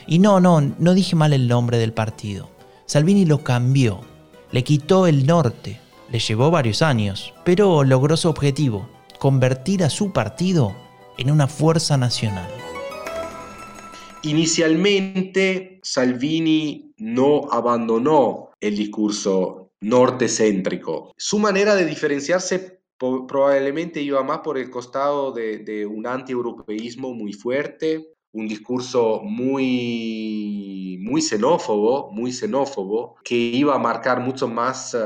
Y 0.07 0.21
no, 0.21 0.41
no, 0.41 0.61
no 0.61 0.95
dije 0.95 1.17
mal 1.17 1.33
el 1.33 1.49
nombre 1.49 1.79
del 1.79 1.93
partido. 1.93 2.49
Salvini 2.87 3.27
lo 3.27 3.45
cambió, 3.45 4.01
le 4.51 4.65
quitó 4.65 5.07
el 5.07 5.27
norte, 5.27 5.79
le 6.11 6.19
llevó 6.19 6.51
varios 6.51 6.81
años, 6.81 7.35
pero 7.45 7.85
logró 7.85 8.17
su 8.17 8.29
objetivo, 8.29 8.89
convertir 9.19 9.85
a 9.85 9.91
su 9.91 10.13
partido 10.13 10.75
en 11.19 11.31
una 11.31 11.49
fuerza 11.49 11.99
nacional. 11.99 12.49
Inicialmente 14.23 15.81
Salvini 15.83 16.88
no 16.99 17.49
abandonó 17.51 18.51
el 18.61 18.77
discurso 18.77 19.71
norte-céntrico. 19.81 21.13
Su 21.17 21.39
manera 21.39 21.75
de 21.75 21.85
diferenciarse 21.85 22.81
probablemente 22.99 24.03
iba 24.03 24.23
más 24.23 24.39
por 24.39 24.59
el 24.59 24.71
costado 24.71 25.33
de, 25.33 25.87
un 25.87 26.07
anti-europeísmo 26.07 27.15
muy 27.15 27.33
fuerte, 27.33 28.15
un 28.33 28.49
discurso 28.49 29.21
muy, 29.23 30.99
muy 31.01 31.23
xenófobo, 31.23 32.11
muy 32.11 32.33
xenófobo, 32.33 33.17
que 33.25 33.37
iba 33.37 33.75
a 33.75 33.79
marcar 33.79 34.21
mucho 34.21 34.49
más 34.49 34.97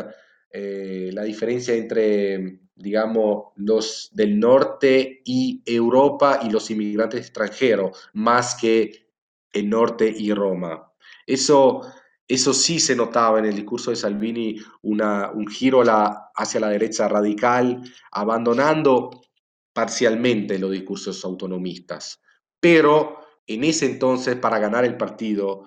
eh, 0.51 1.11
la 1.13 1.23
diferencia 1.23 1.75
entre, 1.75 2.61
digamos, 2.75 3.53
los 3.57 4.11
del 4.13 4.41
norte 4.41 5.21
y 5.25 5.63
Europa 5.67 6.41
y 6.43 6.51
los 6.51 6.71
inmigrantes 6.71 7.21
extranjeros, 7.21 8.09
más 8.15 8.55
que 8.55 9.07
el 9.53 9.69
norte 9.69 10.13
y 10.17 10.33
Roma. 10.33 10.92
Eso, 11.27 11.83
eso 12.27 12.53
sí 12.53 12.81
se 12.81 12.97
notaba 12.97 13.39
en 13.39 13.47
el 13.47 13.57
discurso 13.57 13.91
de 13.91 13.97
Salvini, 13.97 14.57
una, 14.83 15.31
un 15.31 15.47
giro 15.47 15.83
la, 15.85 16.31
hacia 16.35 16.61
la 16.61 16.69
derecha 16.69 17.09
radical, 17.09 17.83
abandonando 18.11 19.23
parcialmente 19.73 20.59
los 20.59 20.71
discursos 20.71 21.25
autonomistas. 21.25 22.21
Pero 22.61 23.19
en 23.47 23.65
ese 23.65 23.87
entonces, 23.87 24.37
para 24.37 24.59
ganar 24.59 24.85
el 24.85 24.97
partido, 24.97 25.65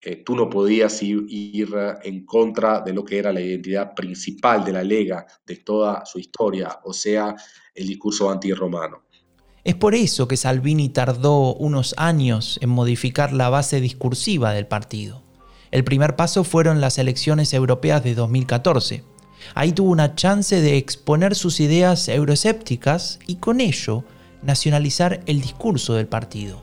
eh, 0.00 0.22
tú 0.22 0.36
no 0.36 0.48
podías 0.48 1.02
ir, 1.02 1.24
ir, 1.28 1.74
en 2.02 2.24
contra 2.24 2.80
de 2.80 2.92
lo 2.92 3.04
que 3.04 3.18
era 3.18 3.32
la 3.32 3.40
identidad 3.40 3.94
principal 3.94 4.64
de 4.64 4.72
la 4.72 4.84
Lega, 4.84 5.26
de 5.44 5.56
toda 5.56 6.06
su 6.06 6.20
historia, 6.20 6.78
o 6.84 6.92
sea, 6.92 7.34
el 7.74 7.86
discurso 7.86 8.30
antirromano. 8.30 9.07
Es 9.68 9.74
por 9.74 9.94
eso 9.94 10.28
que 10.28 10.38
Salvini 10.38 10.88
tardó 10.88 11.52
unos 11.52 11.94
años 11.98 12.58
en 12.62 12.70
modificar 12.70 13.34
la 13.34 13.50
base 13.50 13.82
discursiva 13.82 14.52
del 14.52 14.66
partido. 14.66 15.20
El 15.70 15.84
primer 15.84 16.16
paso 16.16 16.42
fueron 16.42 16.80
las 16.80 16.96
elecciones 16.96 17.52
europeas 17.52 18.02
de 18.02 18.14
2014. 18.14 19.04
Ahí 19.54 19.72
tuvo 19.72 19.90
una 19.90 20.14
chance 20.14 20.62
de 20.62 20.78
exponer 20.78 21.34
sus 21.34 21.60
ideas 21.60 22.08
euroescépticas 22.08 23.18
y 23.26 23.34
con 23.36 23.60
ello 23.60 24.04
nacionalizar 24.40 25.20
el 25.26 25.42
discurso 25.42 25.92
del 25.92 26.06
partido. 26.06 26.62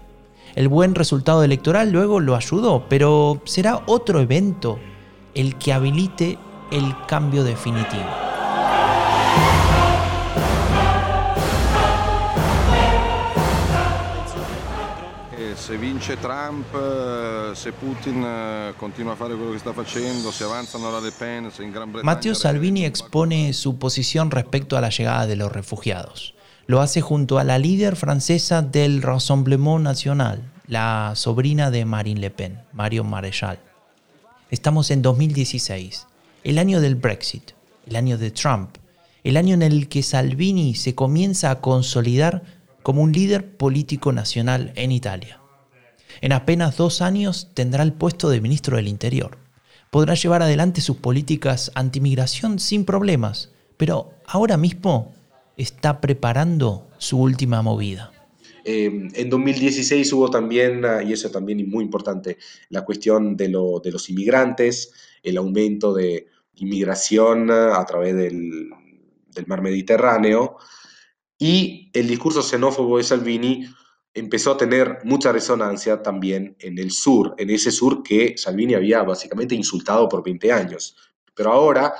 El 0.56 0.68
buen 0.68 0.96
resultado 0.96 1.44
electoral 1.44 1.92
luego 1.92 2.20
lo 2.20 2.36
ayudó, 2.36 2.88
pero 2.90 3.40
será 3.46 3.84
otro 3.86 4.20
evento 4.20 4.80
el 5.36 5.60
que 5.60 5.74
habilite 5.74 6.40
el 6.72 6.96
cambio 7.08 7.44
definitivo. 7.44 8.10
Se 15.56 15.78
vince 15.78 16.18
Trump, 16.18 16.66
eh, 16.76 17.52
se 17.54 17.72
Putin 17.72 18.24
eh, 18.24 18.74
continua 18.78 19.14
a 19.14 19.16
fare 19.16 19.36
quello 19.36 19.52
che 19.52 19.60
sta 19.60 19.74
facendo, 19.74 20.32
se 20.32 20.44
avanzano 20.44 20.92
la 20.92 21.00
Le 21.00 21.12
Pen, 21.12 21.50
se 21.52 21.64
in 21.64 21.72
Gran 21.72 21.92
Bretaña... 21.92 22.14
Matteo 22.14 22.34
Salvini 22.34 22.84
expone 22.84 23.54
su 23.54 23.78
posición 23.78 24.32
respecto 24.32 24.78
a 24.78 24.82
la 24.82 24.90
llegada 24.90 25.26
de 25.26 25.36
los 25.36 25.52
refugiados. 25.52 26.34
Lo 26.68 26.82
hace 26.82 27.02
junto 27.02 27.38
a 27.38 27.44
la 27.44 27.58
líder 27.58 27.96
francesa 27.96 28.62
del 28.62 29.02
Rassemblement 29.02 29.82
National, 29.82 30.52
la 30.68 31.14
sobrina 31.16 31.72
de 31.72 31.86
Marine 31.86 32.20
Le 32.20 32.32
Pen, 32.32 32.60
Marion 32.74 33.10
Maréchal. 33.10 33.60
Estamos 34.52 34.92
en 34.92 35.02
2016, 35.02 36.08
el 36.44 36.58
año 36.58 36.82
del 36.82 36.96
Brexit, 36.96 37.52
el 37.88 37.96
año 37.96 38.18
de 38.18 38.32
Trump, 38.32 38.78
el 39.24 39.38
año 39.38 39.54
en 39.54 39.62
el 39.62 39.88
que 39.88 40.04
Salvini 40.04 40.76
se 40.76 40.96
comienza 40.96 41.50
a 41.50 41.62
consolidar 41.62 42.44
como 42.84 43.02
un 43.02 43.12
líder 43.12 43.58
político 43.58 44.12
nacional 44.12 44.72
en 44.76 44.92
Italia. 44.92 45.40
En 46.22 46.32
apenas 46.32 46.78
dos 46.78 47.02
años 47.02 47.50
tendrá 47.54 47.84
el 47.84 47.94
puesto 47.94 48.30
de 48.30 48.42
ministro 48.42 48.78
del 48.78 48.88
Interior. 48.88 49.38
Podrá 49.92 50.14
llevar 50.16 50.42
adelante 50.42 50.82
sus 50.82 50.98
políticas 50.98 51.72
antimigración 51.76 52.60
sin 52.60 52.86
problemas, 52.86 53.52
pero 53.78 54.14
ahora 54.26 54.58
mismo 54.58 55.14
está 55.58 56.02
preparando 56.02 56.88
su 56.98 57.20
última 57.20 57.62
movida. 57.62 58.12
Eh, 58.64 59.10
en 59.14 59.30
2016 59.30 60.12
hubo 60.14 60.30
también, 60.30 60.84
y 61.08 61.14
eso 61.14 61.30
también 61.30 61.60
es 61.60 61.68
muy 61.68 61.84
importante, 61.84 62.38
la 62.70 62.84
cuestión 62.84 63.38
de, 63.38 63.50
los 63.50 64.10
inmigrantes, 64.10 64.92
el 65.22 65.38
aumento 65.38 65.94
de 65.94 66.28
inmigración 66.56 67.52
a 67.52 67.86
través 67.86 68.16
del 68.16 68.70
mar 69.46 69.62
Mediterráneo 69.62 70.58
y 71.38 71.92
el 71.94 72.08
discurso 72.08 72.42
xenófobo 72.42 72.98
de 72.98 73.04
Salvini 73.04 73.68
empezó 74.16 74.54
a 74.54 74.58
tener 74.58 75.00
mucha 75.04 75.32
resonancia 75.34 76.02
también 76.02 76.56
en 76.60 76.80
el 76.80 76.90
sur, 76.90 77.36
en 77.38 77.50
ese 77.50 77.70
sur 77.70 78.02
que 78.02 78.38
Salvini 78.38 78.74
había 78.74 79.04
básicamente 79.04 79.54
insultado 79.56 80.08
por 80.08 80.24
20 80.24 80.52
años. 80.54 80.96
Pero 81.36 81.52
ahora, 81.52 81.94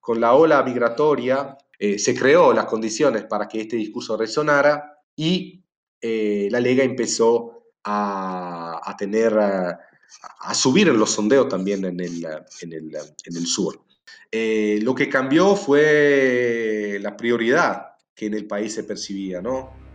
con 0.00 0.20
la 0.20 0.34
ola 0.34 0.62
migratoria, 0.62 1.58
eh, 1.76 1.98
se 1.98 2.14
creó 2.14 2.52
las 2.52 2.66
condiciones 2.66 3.24
para 3.24 3.48
que 3.48 3.62
este 3.62 3.76
discurso 3.76 4.16
resonara 4.16 5.02
y 5.16 5.64
eh, 6.00 6.48
la 6.50 6.60
Lega 6.60 6.84
empezó 6.84 7.64
a, 7.84 8.94
tener, 8.96 9.36
a, 9.36 10.54
subir 10.54 10.88
en 10.88 10.98
los 10.98 11.10
sondeos 11.10 11.48
también 11.48 11.84
en 11.84 11.98
el, 11.98 12.24
en 12.60 12.72
el, 12.72 12.96
en 13.24 13.36
el 13.36 13.46
sur. 13.46 13.82
Eh, 14.30 14.78
lo 14.82 14.94
que 14.94 15.08
cambió 15.08 15.56
fue 15.56 16.98
la 17.00 17.16
prioridad 17.16 17.94
que 18.14 18.26
en 18.26 18.34
el 18.34 18.46
país 18.46 18.74
se 18.74 18.84
percibía, 18.84 19.40
¿no? 19.40 19.87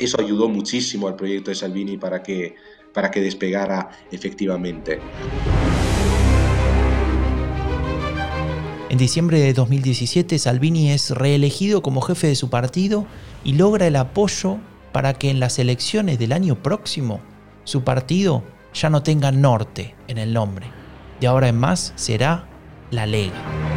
Eso 0.00 0.18
ayudó 0.18 0.48
muchísimo 0.48 1.08
al 1.08 1.14
proyecto 1.14 1.50
de 1.50 1.54
Salvini 1.54 1.98
para 1.98 2.22
que, 2.22 2.56
para 2.94 3.10
que 3.10 3.20
despegara 3.20 3.90
efectivamente. 4.10 4.98
En 8.88 8.96
diciembre 8.96 9.38
de 9.38 9.52
2017, 9.52 10.38
Salvini 10.38 10.90
es 10.90 11.10
reelegido 11.10 11.82
como 11.82 12.00
jefe 12.00 12.28
de 12.28 12.34
su 12.34 12.48
partido 12.48 13.06
y 13.44 13.52
logra 13.52 13.86
el 13.86 13.96
apoyo 13.96 14.56
para 14.90 15.12
que 15.14 15.28
en 15.28 15.38
las 15.38 15.58
elecciones 15.58 16.18
del 16.18 16.32
año 16.32 16.60
próximo 16.60 17.20
su 17.64 17.84
partido 17.84 18.42
ya 18.72 18.88
no 18.88 19.02
tenga 19.02 19.30
norte 19.30 19.94
en 20.08 20.16
el 20.16 20.32
nombre. 20.32 20.66
De 21.20 21.26
ahora 21.26 21.48
en 21.48 21.58
más 21.58 21.92
será 21.96 22.48
la 22.90 23.04
Lega. 23.04 23.69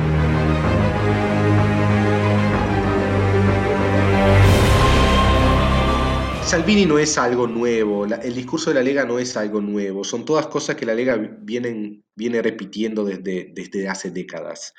Salvini 6.53 6.85
no 6.85 6.99
es 6.99 7.17
algo 7.17 7.47
nuevo, 7.47 8.05
el 8.05 8.35
discurso 8.35 8.69
de 8.69 8.75
la 8.75 8.83
Lega 8.83 9.05
no 9.05 9.17
es 9.17 9.35
algo 9.35 9.59
nuevo, 9.59 10.03
son 10.03 10.23
todas 10.23 10.45
cosas 10.45 10.75
que 10.75 10.85
la 10.85 10.93
Lega 10.93 11.15
viene 11.15 12.41
repitiendo 12.43 13.03
desde, 13.03 13.51
desde 13.55 13.89
hace 13.89 14.11
décadas, 14.11 14.75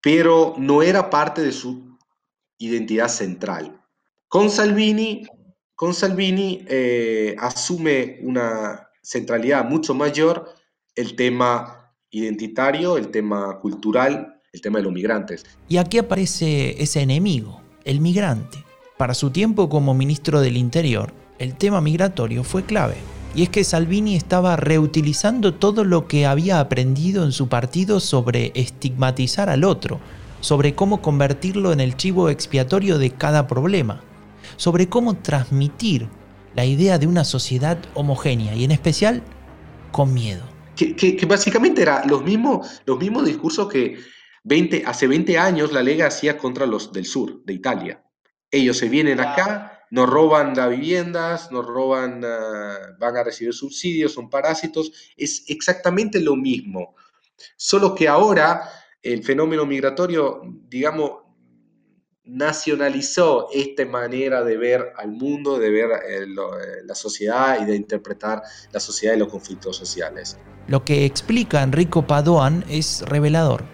pero 0.00 0.54
no 0.58 0.80
era 0.80 1.10
parte 1.10 1.42
de 1.42 1.50
su 1.50 1.98
identidad 2.58 3.08
central. 3.08 3.82
Con 4.28 4.48
Salvini, 4.48 5.26
con 5.74 5.92
Salvini 5.92 6.64
eh, 6.68 7.34
asume 7.40 8.20
una 8.22 8.90
centralidad 9.02 9.64
mucho 9.64 9.92
mayor 9.92 10.54
el 10.94 11.16
tema 11.16 11.96
identitario, 12.10 12.96
el 12.96 13.08
tema 13.08 13.58
cultural, 13.58 14.40
el 14.52 14.60
tema 14.60 14.78
de 14.78 14.84
los 14.84 14.92
migrantes. 14.92 15.44
Y 15.68 15.78
aquí 15.78 15.98
aparece 15.98 16.80
ese 16.80 17.00
enemigo, 17.00 17.60
el 17.84 18.00
migrante 18.00 18.69
para 19.00 19.14
su 19.14 19.30
tiempo 19.30 19.70
como 19.70 19.94
ministro 19.94 20.42
del 20.42 20.58
Interior, 20.58 21.14
el 21.38 21.54
tema 21.54 21.80
migratorio 21.80 22.44
fue 22.44 22.64
clave. 22.64 22.96
Y 23.34 23.44
es 23.44 23.48
que 23.48 23.64
Salvini 23.64 24.14
estaba 24.14 24.56
reutilizando 24.56 25.54
todo 25.54 25.84
lo 25.84 26.06
que 26.06 26.26
había 26.26 26.60
aprendido 26.60 27.24
en 27.24 27.32
su 27.32 27.48
partido 27.48 27.98
sobre 27.98 28.52
estigmatizar 28.54 29.48
al 29.48 29.64
otro, 29.64 30.00
sobre 30.42 30.74
cómo 30.74 31.00
convertirlo 31.00 31.72
en 31.72 31.80
el 31.80 31.96
chivo 31.96 32.28
expiatorio 32.28 32.98
de 32.98 33.08
cada 33.08 33.46
problema, 33.46 34.02
sobre 34.56 34.90
cómo 34.90 35.16
transmitir 35.16 36.06
la 36.54 36.66
idea 36.66 36.98
de 36.98 37.06
una 37.06 37.24
sociedad 37.24 37.78
homogénea 37.94 38.54
y 38.54 38.64
en 38.64 38.70
especial 38.70 39.22
con 39.92 40.12
miedo. 40.12 40.42
Que, 40.76 41.24
básicamente 41.26 41.80
era 41.80 42.04
los 42.04 42.22
mismos, 42.22 42.82
los 42.84 42.98
mismos 42.98 43.24
discursos 43.24 43.66
que 43.66 43.96
20, 44.44 44.82
hace 44.84 45.06
20 45.06 45.38
años 45.38 45.72
la 45.72 45.82
Lega 45.82 46.06
hacía 46.06 46.36
contra 46.36 46.66
los 46.66 46.92
del 46.92 47.06
sur, 47.06 47.42
de 47.46 47.54
Italia. 47.54 48.04
Ellos 48.50 48.78
se 48.78 48.88
vienen 48.88 49.20
acá, 49.20 49.86
nos 49.90 50.08
roban 50.08 50.54
las 50.54 50.70
viviendas, 50.70 51.50
nos 51.52 51.66
roban, 51.66 52.24
ah, 52.24 52.96
van 52.98 53.16
a 53.16 53.24
recibir 53.24 53.52
subsidios, 53.54 54.12
son 54.12 54.30
parásitos. 54.30 54.92
Es 55.16 55.44
exactamente 55.48 56.20
lo 56.20 56.36
mismo. 56.36 56.94
Solo 57.56 57.94
que 57.94 58.08
ahora 58.08 58.68
el 59.02 59.22
fenómeno 59.24 59.66
migratorio, 59.66 60.42
digamos, 60.68 61.12
nacionalizó 62.24 63.48
esta 63.52 63.84
manera 63.86 64.44
de 64.44 64.56
ver 64.56 64.92
al 64.96 65.10
mundo, 65.10 65.58
de 65.58 65.70
ver 65.70 65.90
eh, 65.90 66.22
eh, 66.22 66.26
la 66.84 66.94
sociedad 66.94 67.60
y 67.60 67.64
de 67.64 67.74
interpretar 67.74 68.42
la 68.72 68.80
sociedad 68.80 69.14
y 69.14 69.18
los 69.18 69.28
conflictos 69.28 69.76
sociales. 69.76 70.38
Lo 70.68 70.84
que 70.84 71.04
explica 71.04 71.62
Enrico 71.62 72.06
Padoan 72.06 72.64
es 72.68 73.02
revelador. 73.02 73.64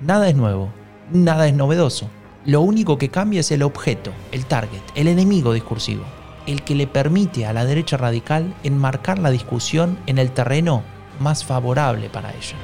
Nada 0.00 0.28
es 0.28 0.36
nuevo, 0.36 0.72
nada 1.12 1.48
es 1.48 1.54
novedoso. 1.54 2.08
Lo 2.46 2.60
único 2.60 2.96
que 2.96 3.08
cambia 3.08 3.40
es 3.40 3.50
el 3.50 3.64
objeto, 3.64 4.12
el 4.30 4.46
target, 4.46 4.80
el 4.94 5.08
enemigo 5.08 5.52
discursivo, 5.52 6.04
el 6.46 6.62
que 6.62 6.76
le 6.76 6.86
permite 6.86 7.44
a 7.44 7.52
la 7.52 7.64
derecha 7.64 7.96
radical 7.96 8.54
enmarcar 8.62 9.18
la 9.18 9.32
discusión 9.32 9.98
en 10.06 10.18
el 10.18 10.30
terreno 10.30 10.84
más 11.18 11.44
favorable 11.44 12.08
para 12.08 12.30
ella. 12.30 12.56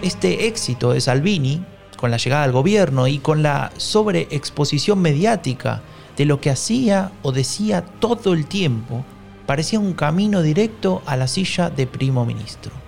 Este 0.00 0.46
éxito 0.46 0.92
de 0.92 1.00
Salvini, 1.00 1.64
con 1.96 2.12
la 2.12 2.18
llegada 2.18 2.44
al 2.44 2.52
gobierno 2.52 3.08
y 3.08 3.18
con 3.18 3.42
la 3.42 3.72
sobreexposición 3.76 5.00
mediática 5.00 5.82
de 6.16 6.24
lo 6.24 6.40
que 6.40 6.50
hacía 6.50 7.10
o 7.22 7.32
decía 7.32 7.84
todo 7.84 8.32
el 8.32 8.46
tiempo, 8.46 9.04
parecía 9.44 9.80
un 9.80 9.94
camino 9.94 10.40
directo 10.42 11.02
a 11.04 11.16
la 11.16 11.26
silla 11.26 11.68
de 11.68 11.88
primo 11.88 12.24
ministro 12.24 12.85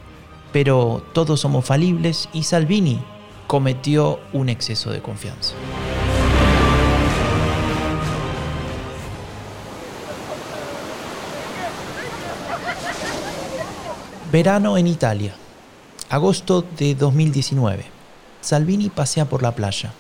pero 0.53 1.03
todos 1.13 1.41
somos 1.41 1.65
falibles 1.65 2.29
y 2.33 2.43
Salvini 2.45 3.01
cometió 3.47 4.21
un 4.33 4.49
exceso 4.49 4.91
de 4.91 5.01
confianza. 5.01 5.55
Verano 14.31 14.77
en 14.77 14.87
Italia, 14.87 15.35
agosto 16.11 16.63
de 16.77 16.95
2019. 16.95 17.87
Salvini 18.43 18.91
pasea 18.91 19.25
por 19.25 19.43
la 19.43 19.55
playa, 19.55 19.93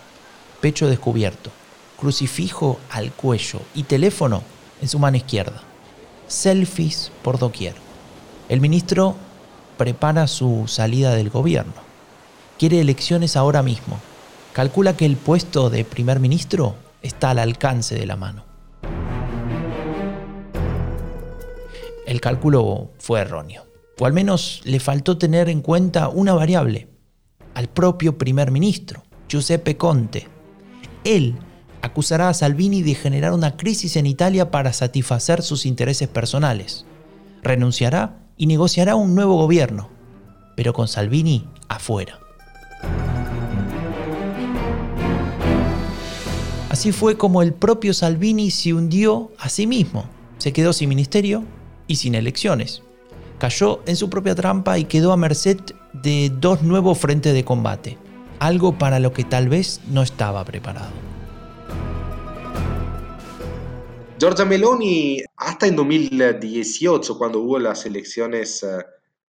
pecho 0.60 0.86
descubierto, 0.86 1.50
crucifijo 1.98 2.78
al 2.90 3.10
cuello 3.12 3.60
y 3.74 3.84
teléfono 3.84 4.42
en 4.82 4.88
su 4.88 4.98
mano 4.98 5.16
izquierda. 5.16 5.62
selfies 6.26 7.10
por 7.22 7.38
doquier. 7.38 7.74
El 8.50 8.60
ministro 8.60 9.16
prepara 9.78 10.26
su 10.26 10.64
salida 10.66 11.14
del 11.14 11.30
gobierno. 11.30 11.72
Quiere 12.58 12.80
elecciones 12.80 13.36
ahora 13.36 13.62
mismo. 13.62 13.98
Calcula 14.52 14.96
que 14.96 15.06
el 15.06 15.16
puesto 15.16 15.70
de 15.70 15.84
primer 15.86 16.20
ministro 16.20 16.74
está 17.00 17.30
al 17.30 17.38
alcance 17.38 17.94
de 17.94 18.04
la 18.04 18.16
mano. 18.16 18.44
El 22.06 22.20
cálculo 22.20 22.90
fue 22.98 23.20
erróneo, 23.20 23.66
o 23.98 24.06
al 24.06 24.12
menos 24.12 24.60
le 24.64 24.80
faltó 24.80 25.18
tener 25.18 25.48
en 25.48 25.60
cuenta 25.60 26.08
una 26.08 26.34
variable, 26.34 26.88
al 27.54 27.68
propio 27.68 28.18
primer 28.18 28.50
ministro, 28.50 29.02
Giuseppe 29.28 29.76
Conte. 29.76 30.26
Él 31.04 31.36
acusará 31.82 32.28
a 32.28 32.34
Salvini 32.34 32.82
de 32.82 32.94
generar 32.94 33.32
una 33.32 33.56
crisis 33.56 33.96
en 33.96 34.06
Italia 34.06 34.50
para 34.50 34.72
satisfacer 34.72 35.42
sus 35.42 35.66
intereses 35.66 36.08
personales. 36.08 36.86
Renunciará 37.42 38.27
y 38.38 38.46
negociará 38.46 38.94
un 38.94 39.14
nuevo 39.14 39.36
gobierno, 39.36 39.90
pero 40.56 40.72
con 40.72 40.88
Salvini 40.88 41.44
afuera. 41.68 42.18
Así 46.70 46.92
fue 46.92 47.16
como 47.16 47.42
el 47.42 47.52
propio 47.52 47.92
Salvini 47.92 48.50
se 48.50 48.72
hundió 48.72 49.32
a 49.38 49.48
sí 49.48 49.66
mismo. 49.66 50.04
Se 50.38 50.52
quedó 50.52 50.72
sin 50.72 50.88
ministerio 50.88 51.42
y 51.88 51.96
sin 51.96 52.14
elecciones. 52.14 52.82
Cayó 53.38 53.80
en 53.86 53.96
su 53.96 54.08
propia 54.08 54.34
trampa 54.34 54.78
y 54.78 54.84
quedó 54.84 55.12
a 55.12 55.16
merced 55.16 55.58
de 55.92 56.30
dos 56.40 56.62
nuevos 56.62 56.98
frentes 56.98 57.34
de 57.34 57.44
combate, 57.44 57.98
algo 58.38 58.78
para 58.78 59.00
lo 59.00 59.12
que 59.12 59.24
tal 59.24 59.48
vez 59.48 59.80
no 59.88 60.02
estaba 60.02 60.44
preparado. 60.44 61.07
Giorgia 64.18 64.44
Meloni, 64.44 65.22
hasta 65.36 65.68
en 65.68 65.76
2018, 65.76 67.16
cuando 67.16 67.38
hubo 67.38 67.58
las 67.60 67.86
elecciones 67.86 68.64
eh, 68.64 68.84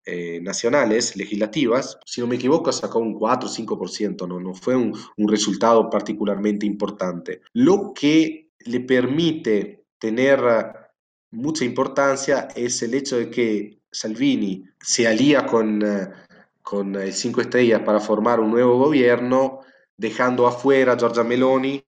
eh, 0.06 0.42
nacionales, 0.42 1.16
legislativas, 1.16 1.98
si 2.06 2.20
no 2.20 2.28
me 2.28 2.36
equivoco, 2.36 2.70
sacó 2.74 3.00
un 3.00 3.14
4 3.14 3.48
o 3.48 3.52
5%, 3.52 4.28
¿no? 4.28 4.42
no 4.42 4.54
fue 4.54 4.76
un, 4.76 4.94
resultado 5.20 5.90
particularmente 5.90 6.66
importante. 6.66 7.42
Lo 7.54 7.94
que 7.94 8.50
le 8.60 8.82
permite 8.82 9.86
tener 10.00 10.42
mucha 11.32 11.64
importancia 11.64 12.50
es 12.54 12.82
el 12.84 12.94
hecho 12.94 13.18
de 13.18 13.30
que 13.30 13.80
Salvini 13.90 14.66
se 14.82 15.08
alía 15.08 15.46
con, 15.46 15.82
eh, 15.82 16.10
con 16.62 16.96
el 16.96 17.14
5 17.14 17.40
Estrellas 17.40 17.82
para 17.86 18.02
formar 18.02 18.42
un 18.42 18.52
nuevo 18.52 18.78
gobierno, 18.78 19.62
dejando 19.96 20.46
afuera 20.46 20.94
a 20.94 20.98
Giorgia 20.98 21.24
Meloni 21.24 21.82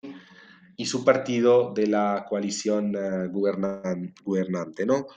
y 0.77 0.85
su 0.85 1.03
partido 1.03 1.73
de 1.73 1.87
la 1.87 2.25
coalición 2.27 2.95
uh, 2.95 3.31
gubernante. 3.31 4.85
¿no? 4.85 5.07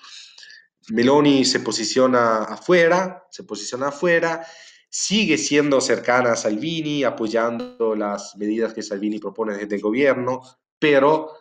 Meloni 0.90 1.44
se 1.44 1.60
posiciona 1.60 2.44
afuera, 2.44 3.26
se 3.30 3.44
posiciona 3.44 3.88
afuera, 3.88 4.46
sigue 4.88 5.36
siendo 5.36 5.80
cercana 5.80 6.32
a 6.32 6.36
Salvini, 6.36 7.04
apoyando 7.04 7.94
las 7.94 8.36
medidas 8.36 8.72
que 8.72 8.82
Salvini 8.82 9.18
propone 9.18 9.56
desde 9.56 9.76
el 9.76 9.82
gobierno, 9.82 10.42
pero 10.78 11.32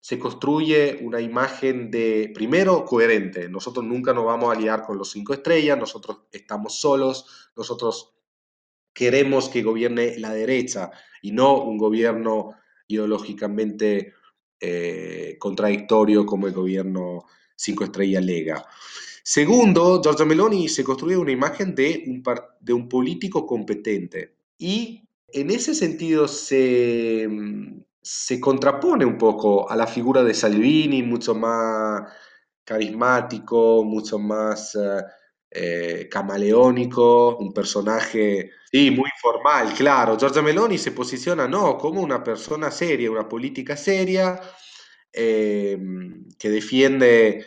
se 0.00 0.18
construye 0.18 0.98
una 1.02 1.20
imagen 1.20 1.90
de, 1.90 2.30
primero, 2.34 2.84
coherente. 2.84 3.48
Nosotros 3.48 3.84
nunca 3.84 4.12
nos 4.12 4.26
vamos 4.26 4.50
a 4.50 4.58
aliar 4.58 4.82
con 4.82 4.98
los 4.98 5.10
cinco 5.10 5.32
estrellas, 5.32 5.78
nosotros 5.78 6.24
estamos 6.30 6.78
solos, 6.78 7.50
nosotros 7.56 8.14
queremos 8.92 9.48
que 9.48 9.62
gobierne 9.62 10.18
la 10.18 10.32
derecha 10.32 10.90
y 11.22 11.32
no 11.32 11.58
un 11.62 11.78
gobierno 11.78 12.54
ideológicamente 12.88 14.14
eh, 14.60 15.36
contradictorio 15.38 16.24
como 16.24 16.46
el 16.46 16.52
gobierno 16.52 17.24
5 17.56 17.84
Estrellas 17.84 18.24
Lega. 18.24 18.64
Segundo, 19.22 20.02
Giorgia 20.02 20.26
Meloni 20.26 20.68
se 20.68 20.84
construye 20.84 21.16
una 21.16 21.32
imagen 21.32 21.74
de 21.74 22.04
un, 22.06 22.22
de 22.60 22.72
un 22.72 22.88
político 22.88 23.46
competente 23.46 24.36
y 24.58 25.08
en 25.28 25.50
ese 25.50 25.74
sentido 25.74 26.28
se, 26.28 27.28
se 28.02 28.40
contrapone 28.40 29.04
un 29.04 29.18
poco 29.18 29.70
a 29.70 29.76
la 29.76 29.86
figura 29.86 30.22
de 30.22 30.34
Salvini, 30.34 31.02
mucho 31.02 31.34
más 31.34 32.02
carismático, 32.64 33.84
mucho 33.84 34.18
más... 34.18 34.74
Eh, 34.74 35.02
eh, 35.54 36.08
camaleónico, 36.10 37.36
un 37.36 37.52
personaje 37.52 38.50
muy 38.72 39.10
formal, 39.20 39.72
claro. 39.72 40.18
Giorgia 40.18 40.42
Meloni 40.42 40.78
se 40.78 40.90
posiciona 40.90 41.46
no 41.46 41.78
como 41.78 42.00
una 42.00 42.24
persona 42.24 42.72
seria, 42.72 43.10
una 43.10 43.28
política 43.28 43.76
seria, 43.76 44.40
eh, 45.12 45.78
que 46.36 46.50
defiende 46.50 47.46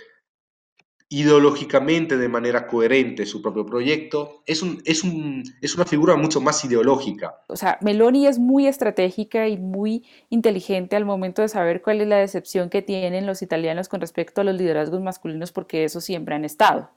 ideológicamente 1.10 2.18
de 2.18 2.28
manera 2.28 2.68
coherente 2.68 3.26
su 3.26 3.42
propio 3.42 3.66
proyecto. 3.66 4.44
Es, 4.46 4.62
un, 4.62 4.82
es, 4.86 5.04
un, 5.04 5.44
es 5.62 5.76
una 5.76 5.86
figura 5.86 6.16
mucho 6.16 6.42
más 6.42 6.64
ideológica. 6.64 7.42
O 7.48 7.56
sea, 7.56 7.78
Meloni 7.82 8.28
es 8.28 8.40
muy 8.40 8.68
estratégica 8.68 9.48
y 9.48 9.58
muy 9.58 10.06
inteligente 10.30 10.96
al 10.96 11.06
momento 11.06 11.42
de 11.42 11.50
saber 11.50 11.82
cuál 11.82 12.02
es 12.02 12.08
la 12.08 12.18
decepción 12.18 12.70
que 12.70 12.82
tienen 12.82 13.26
los 13.26 13.42
italianos 13.42 13.88
con 13.90 14.02
respecto 14.02 14.42
a 14.42 14.44
los 14.44 14.56
liderazgos 14.56 15.02
masculinos, 15.02 15.52
porque 15.52 15.84
eso 15.86 16.02
siempre 16.02 16.36
han 16.36 16.46
estado. 16.46 16.90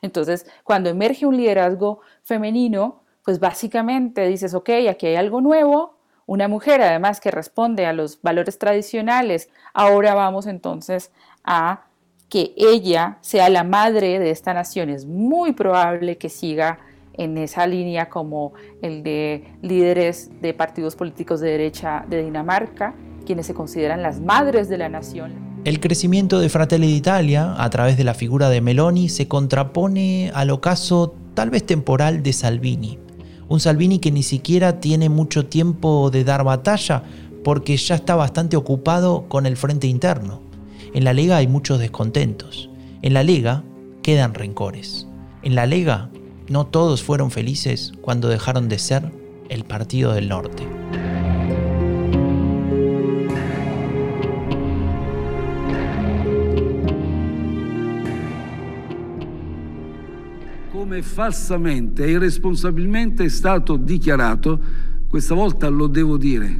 Entonces, 0.00 0.46
cuando 0.64 0.90
emerge 0.90 1.26
un 1.26 1.36
liderazgo 1.36 2.00
femenino, 2.22 3.02
pues 3.24 3.38
básicamente 3.38 4.26
dices, 4.26 4.54
ok, 4.54 4.70
aquí 4.90 5.06
hay 5.06 5.16
algo 5.16 5.40
nuevo, 5.40 5.98
una 6.26 6.48
mujer 6.48 6.80
además 6.82 7.20
que 7.20 7.30
responde 7.30 7.86
a 7.86 7.92
los 7.92 8.20
valores 8.22 8.58
tradicionales, 8.58 9.48
ahora 9.74 10.14
vamos 10.14 10.46
entonces 10.46 11.12
a 11.44 11.84
que 12.28 12.54
ella 12.56 13.18
sea 13.20 13.48
la 13.50 13.64
madre 13.64 14.18
de 14.18 14.30
esta 14.30 14.54
nación. 14.54 14.88
Es 14.88 15.04
muy 15.04 15.52
probable 15.52 16.16
que 16.16 16.30
siga 16.30 16.78
en 17.14 17.36
esa 17.36 17.66
línea 17.66 18.08
como 18.08 18.54
el 18.80 19.02
de 19.02 19.44
líderes 19.60 20.30
de 20.40 20.54
partidos 20.54 20.96
políticos 20.96 21.40
de 21.40 21.50
derecha 21.50 22.06
de 22.08 22.22
Dinamarca, 22.22 22.94
quienes 23.26 23.46
se 23.46 23.54
consideran 23.54 24.02
las 24.02 24.20
madres 24.20 24.68
de 24.68 24.78
la 24.78 24.88
nación. 24.88 25.51
El 25.64 25.78
crecimiento 25.78 26.40
de 26.40 26.48
Fratelli 26.48 26.88
d'Italia, 26.88 27.54
a 27.56 27.70
través 27.70 27.96
de 27.96 28.02
la 28.02 28.14
figura 28.14 28.48
de 28.48 28.60
Meloni, 28.60 29.08
se 29.08 29.28
contrapone 29.28 30.32
al 30.34 30.50
ocaso 30.50 31.14
tal 31.34 31.50
vez 31.50 31.64
temporal 31.64 32.24
de 32.24 32.32
Salvini. 32.32 32.98
Un 33.48 33.60
Salvini 33.60 34.00
que 34.00 34.10
ni 34.10 34.24
siquiera 34.24 34.80
tiene 34.80 35.08
mucho 35.08 35.46
tiempo 35.46 36.10
de 36.10 36.24
dar 36.24 36.42
batalla 36.42 37.04
porque 37.44 37.76
ya 37.76 37.94
está 37.94 38.16
bastante 38.16 38.56
ocupado 38.56 39.26
con 39.28 39.46
el 39.46 39.56
frente 39.56 39.86
interno. 39.86 40.42
En 40.94 41.04
la 41.04 41.12
Lega 41.12 41.36
hay 41.36 41.46
muchos 41.46 41.78
descontentos. 41.78 42.68
En 43.02 43.14
la 43.14 43.22
Lega 43.22 43.62
quedan 44.02 44.34
rencores. 44.34 45.06
En 45.44 45.54
la 45.54 45.66
Lega 45.66 46.10
no 46.48 46.66
todos 46.66 47.04
fueron 47.04 47.30
felices 47.30 47.92
cuando 48.00 48.26
dejaron 48.26 48.68
de 48.68 48.80
ser 48.80 49.12
el 49.48 49.64
Partido 49.64 50.12
del 50.12 50.28
Norte. 50.28 50.66
Come 60.92 61.00
falsamente 61.00 62.04
e 62.04 62.10
irresponsabilmente 62.10 63.24
è 63.24 63.28
stato 63.30 63.76
dichiarato, 63.76 64.60
questa 65.08 65.34
volta 65.34 65.68
lo 65.70 65.86
devo 65.86 66.18
dire, 66.18 66.54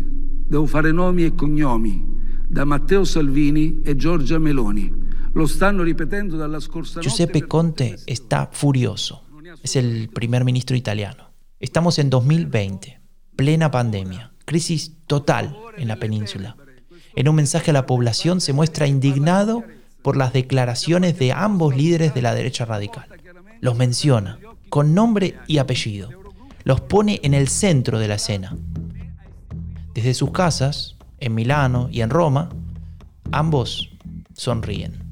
devo 0.46 0.64
fare 0.64 0.90
nomi 0.90 1.24
e 1.24 1.34
cognomi, 1.34 2.02
da 2.48 2.64
Matteo 2.64 3.04
Salvini 3.04 3.82
e 3.84 3.94
Giorgia 3.94 4.38
Meloni. 4.38 4.90
Lo 5.34 5.46
stanno 5.46 5.82
ripetendo 5.82 6.36
dalla 6.36 6.60
scorsa 6.60 7.00
Giuseppe 7.00 7.46
Conte 7.46 7.98
está 8.06 8.48
furioso. 8.50 9.24
Es 9.62 9.76
el 9.76 10.08
primer 10.08 10.44
ministro 10.44 10.76
italiano. 10.76 11.32
Estamos 11.58 11.98
en 11.98 12.08
2020, 12.08 13.00
plena 13.36 13.70
pandemia, 13.70 14.32
crisis 14.46 14.92
total 15.06 15.54
en 15.76 15.88
la 15.88 15.96
península. 15.96 16.56
En 17.14 17.28
un 17.28 17.34
mensaje 17.34 17.70
a 17.70 17.74
la 17.74 17.84
población 17.84 18.40
se 18.40 18.54
muestra 18.54 18.86
indignado 18.86 19.62
por 20.00 20.16
las 20.16 20.32
declaraciones 20.32 21.18
de 21.18 21.32
ambos 21.32 21.76
líderes 21.76 22.14
de 22.14 22.22
la 22.22 22.34
derecha 22.34 22.64
radical 22.64 23.21
los 23.62 23.76
menciona 23.76 24.40
con 24.68 24.92
nombre 24.92 25.36
y 25.46 25.58
apellido, 25.58 26.10
los 26.64 26.80
pone 26.80 27.20
en 27.22 27.32
el 27.32 27.48
centro 27.48 27.98
de 27.98 28.08
la 28.08 28.16
escena. 28.16 28.56
Desde 29.94 30.14
sus 30.14 30.32
casas, 30.32 30.96
en 31.20 31.34
Milano 31.34 31.88
y 31.90 32.00
en 32.00 32.10
Roma, 32.10 32.48
ambos 33.30 33.90
sonríen. 34.34 35.04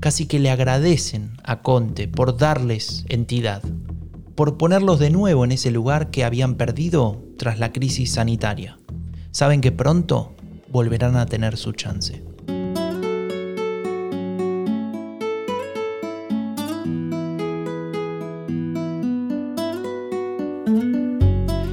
Casi 0.00 0.26
que 0.26 0.38
le 0.38 0.50
agradecen 0.50 1.32
a 1.44 1.60
Conte 1.60 2.08
por 2.08 2.38
darles 2.38 3.04
entidad, 3.08 3.62
por 4.34 4.56
ponerlos 4.56 4.98
de 4.98 5.10
nuevo 5.10 5.44
en 5.44 5.52
ese 5.52 5.70
lugar 5.70 6.10
que 6.10 6.24
habían 6.24 6.54
perdido 6.54 7.22
tras 7.36 7.58
la 7.58 7.72
crisis 7.72 8.12
sanitaria. 8.12 8.78
Saben 9.30 9.60
que 9.60 9.72
pronto 9.72 10.34
volverán 10.70 11.16
a 11.16 11.26
tener 11.26 11.58
su 11.58 11.72
chance. 11.72 12.24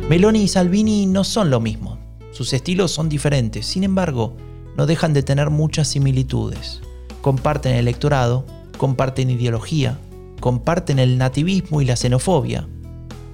Meloni 0.09 0.43
y 0.43 0.47
Salvini 0.47 1.05
no 1.05 1.25
son 1.25 1.49
lo 1.49 1.59
mismo, 1.59 1.97
sus 2.31 2.53
estilos 2.53 2.91
son 2.91 3.09
diferentes, 3.09 3.65
sin 3.65 3.83
embargo, 3.83 4.37
no 4.77 4.85
dejan 4.85 5.11
de 5.11 5.21
tener 5.21 5.49
muchas 5.49 5.89
similitudes. 5.89 6.79
Comparten 7.19 7.75
electorado, 7.75 8.45
comparten 8.77 9.29
ideología, 9.29 9.99
comparten 10.39 10.99
el 10.99 11.17
nativismo 11.17 11.81
y 11.81 11.85
la 11.85 11.97
xenofobia, 11.97 12.69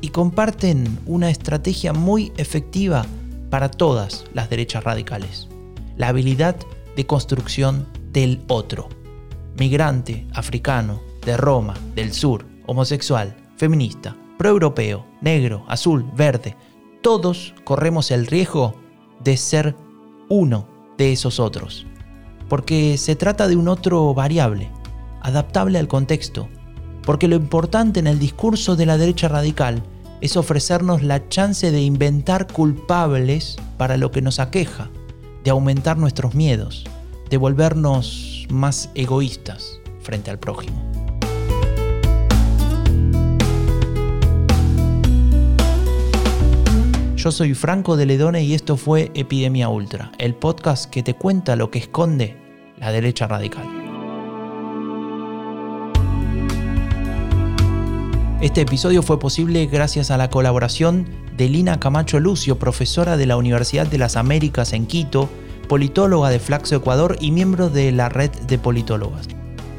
y 0.02 0.08
comparten 0.08 0.98
una 1.06 1.30
estrategia 1.30 1.94
muy 1.94 2.32
efectiva 2.38 3.06
para 3.52 3.70
todas 3.70 4.26
las 4.34 4.50
derechas 4.50 4.84
radicales, 4.84 5.50
la 5.96 6.08
habilidad 6.08 6.56
de 6.96 7.06
construcción 7.06 7.88
del 8.12 8.42
otro, 8.48 8.90
migrante, 9.60 10.26
africano, 10.34 11.02
de 11.24 11.38
Roma, 11.38 11.76
del 11.94 12.14
sur, 12.14 12.48
homosexual, 12.66 13.36
feminista, 13.58 14.16
proeuropeo, 14.38 15.06
negro, 15.22 15.64
azul, 15.68 16.06
verde, 16.16 16.56
todos 17.02 17.54
corremos 17.64 18.12
el 18.12 18.28
riesgo 18.28 18.76
de 19.24 19.38
ser 19.38 19.76
uno 20.30 20.68
de 20.98 21.12
esos 21.12 21.40
otros, 21.40 21.86
porque 22.50 22.98
se 22.98 23.16
trata 23.16 23.48
de 23.48 23.56
un 23.56 23.68
otro 23.68 24.14
variable, 24.14 24.70
adaptable 25.22 25.80
al 25.80 25.88
contexto, 25.88 26.50
porque 27.04 27.28
lo 27.28 27.36
importante 27.36 28.00
en 28.00 28.08
el 28.08 28.20
discurso 28.20 28.76
de 28.76 28.86
la 28.86 28.98
derecha 28.98 29.28
radical 29.28 29.84
es 30.22 30.38
ofrecernos 30.38 31.04
la 31.04 31.28
chance 31.28 31.70
de 31.70 31.82
inventar 31.82 32.48
culpables 32.48 33.58
para 33.78 33.98
lo 33.98 34.12
que 34.12 34.22
nos 34.22 34.40
aqueja, 34.40 34.90
de 35.44 35.52
aumentar 35.52 35.98
nuestros 35.98 36.34
miedos, 36.34 36.86
de 37.30 37.38
volvernos 37.38 38.48
más 38.50 38.90
egoístas 38.96 39.80
frente 40.02 40.32
al 40.32 40.40
prójimo. 40.40 40.93
Yo 47.24 47.32
soy 47.32 47.54
Franco 47.54 47.96
de 47.96 48.06
Ledone 48.06 48.44
y 48.44 48.54
esto 48.54 48.76
fue 48.76 49.10
Epidemia 49.14 49.70
Ultra, 49.70 50.12
el 50.18 50.36
podcast 50.36 50.90
que 50.90 51.04
te 51.04 51.14
cuenta 51.14 51.56
lo 51.56 51.72
que 51.72 51.80
esconde 51.80 52.36
la 52.78 52.92
derecha 52.92 53.28
radical. 53.28 53.66
Este 58.42 58.60
episodio 58.60 59.02
fue 59.04 59.22
posible 59.22 59.68
gracias 59.68 60.12
a 60.12 60.18
la 60.18 60.30
colaboración 60.30 61.08
de 61.38 61.48
Lina 61.48 61.80
Camacho 61.80 62.20
Lucio, 62.20 62.60
profesora 62.60 63.16
de 63.16 63.26
la 63.26 63.38
Universidad 63.38 63.88
de 63.88 64.00
las 64.00 64.18
Américas 64.18 64.74
en 64.74 64.86
Quito, 64.86 65.30
politóloga 65.70 66.30
de 66.30 66.40
Flaxo 66.40 66.76
Ecuador 66.76 67.16
y 67.22 67.32
miembro 67.32 67.70
de 67.70 67.94
la 67.94 68.10
red 68.10 68.32
de 68.32 68.58
politólogas. 68.58 69.30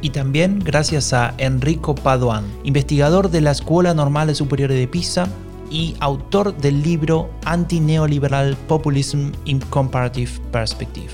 Y 0.00 0.10
también 0.10 0.60
gracias 0.60 1.12
a 1.12 1.34
Enrico 1.36 1.94
Padoan, 1.94 2.46
investigador 2.62 3.30
de 3.30 3.42
la 3.42 3.50
Escuela 3.50 3.92
Normal 3.92 4.34
Superior 4.34 4.70
de 4.70 4.88
Pisa 4.88 5.28
y 5.70 5.94
autor 6.00 6.56
del 6.56 6.82
libro 6.82 7.30
Anti-Neoliberal 7.44 8.56
Populism 8.68 9.32
in 9.44 9.60
Comparative 9.60 10.30
Perspective. 10.50 11.10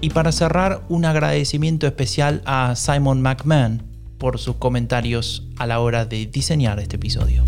Y 0.00 0.10
para 0.10 0.32
cerrar, 0.32 0.82
un 0.88 1.04
agradecimiento 1.04 1.86
especial 1.86 2.42
a 2.44 2.74
Simon 2.76 3.22
McMahon 3.22 3.82
por 4.18 4.38
sus 4.38 4.56
comentarios 4.56 5.46
a 5.56 5.66
la 5.66 5.80
hora 5.80 6.04
de 6.04 6.26
diseñar 6.26 6.78
este 6.80 6.96
episodio. 6.96 7.44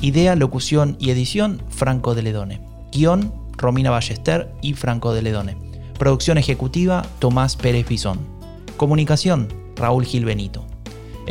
Idea, 0.00 0.36
locución 0.36 0.96
y 1.00 1.10
edición, 1.10 1.60
Franco 1.68 2.14
de 2.14 2.22
Ledone. 2.22 2.60
Guión, 2.92 3.32
Romina 3.56 3.90
Ballester 3.90 4.52
y 4.62 4.74
Franco 4.74 5.12
de 5.12 5.22
Ledone. 5.22 5.56
Producción 5.98 6.38
ejecutiva, 6.38 7.04
Tomás 7.18 7.56
Pérez 7.56 7.88
Bisón. 7.88 8.20
Comunicación, 8.76 9.48
Raúl 9.74 10.04
Gil 10.04 10.24
Benito. 10.24 10.64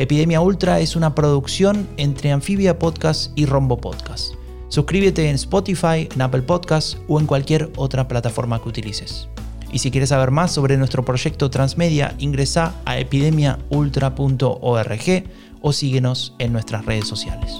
Epidemia 0.00 0.40
Ultra 0.40 0.78
es 0.78 0.94
una 0.94 1.16
producción 1.16 1.88
entre 1.96 2.30
Anfibia 2.30 2.78
Podcast 2.78 3.32
y 3.34 3.46
Rombo 3.46 3.78
Podcast. 3.78 4.34
Suscríbete 4.68 5.28
en 5.28 5.34
Spotify, 5.34 6.08
en 6.14 6.22
Apple 6.22 6.42
Podcasts 6.42 6.98
o 7.08 7.18
en 7.18 7.26
cualquier 7.26 7.72
otra 7.74 8.06
plataforma 8.06 8.62
que 8.62 8.68
utilices. 8.68 9.26
Y 9.72 9.80
si 9.80 9.90
quieres 9.90 10.10
saber 10.10 10.30
más 10.30 10.52
sobre 10.52 10.76
nuestro 10.76 11.04
proyecto 11.04 11.50
Transmedia, 11.50 12.14
ingresa 12.20 12.76
a 12.84 12.96
epidemiaultra.org 12.96 15.24
o 15.62 15.72
síguenos 15.72 16.32
en 16.38 16.52
nuestras 16.52 16.86
redes 16.86 17.08
sociales. 17.08 17.50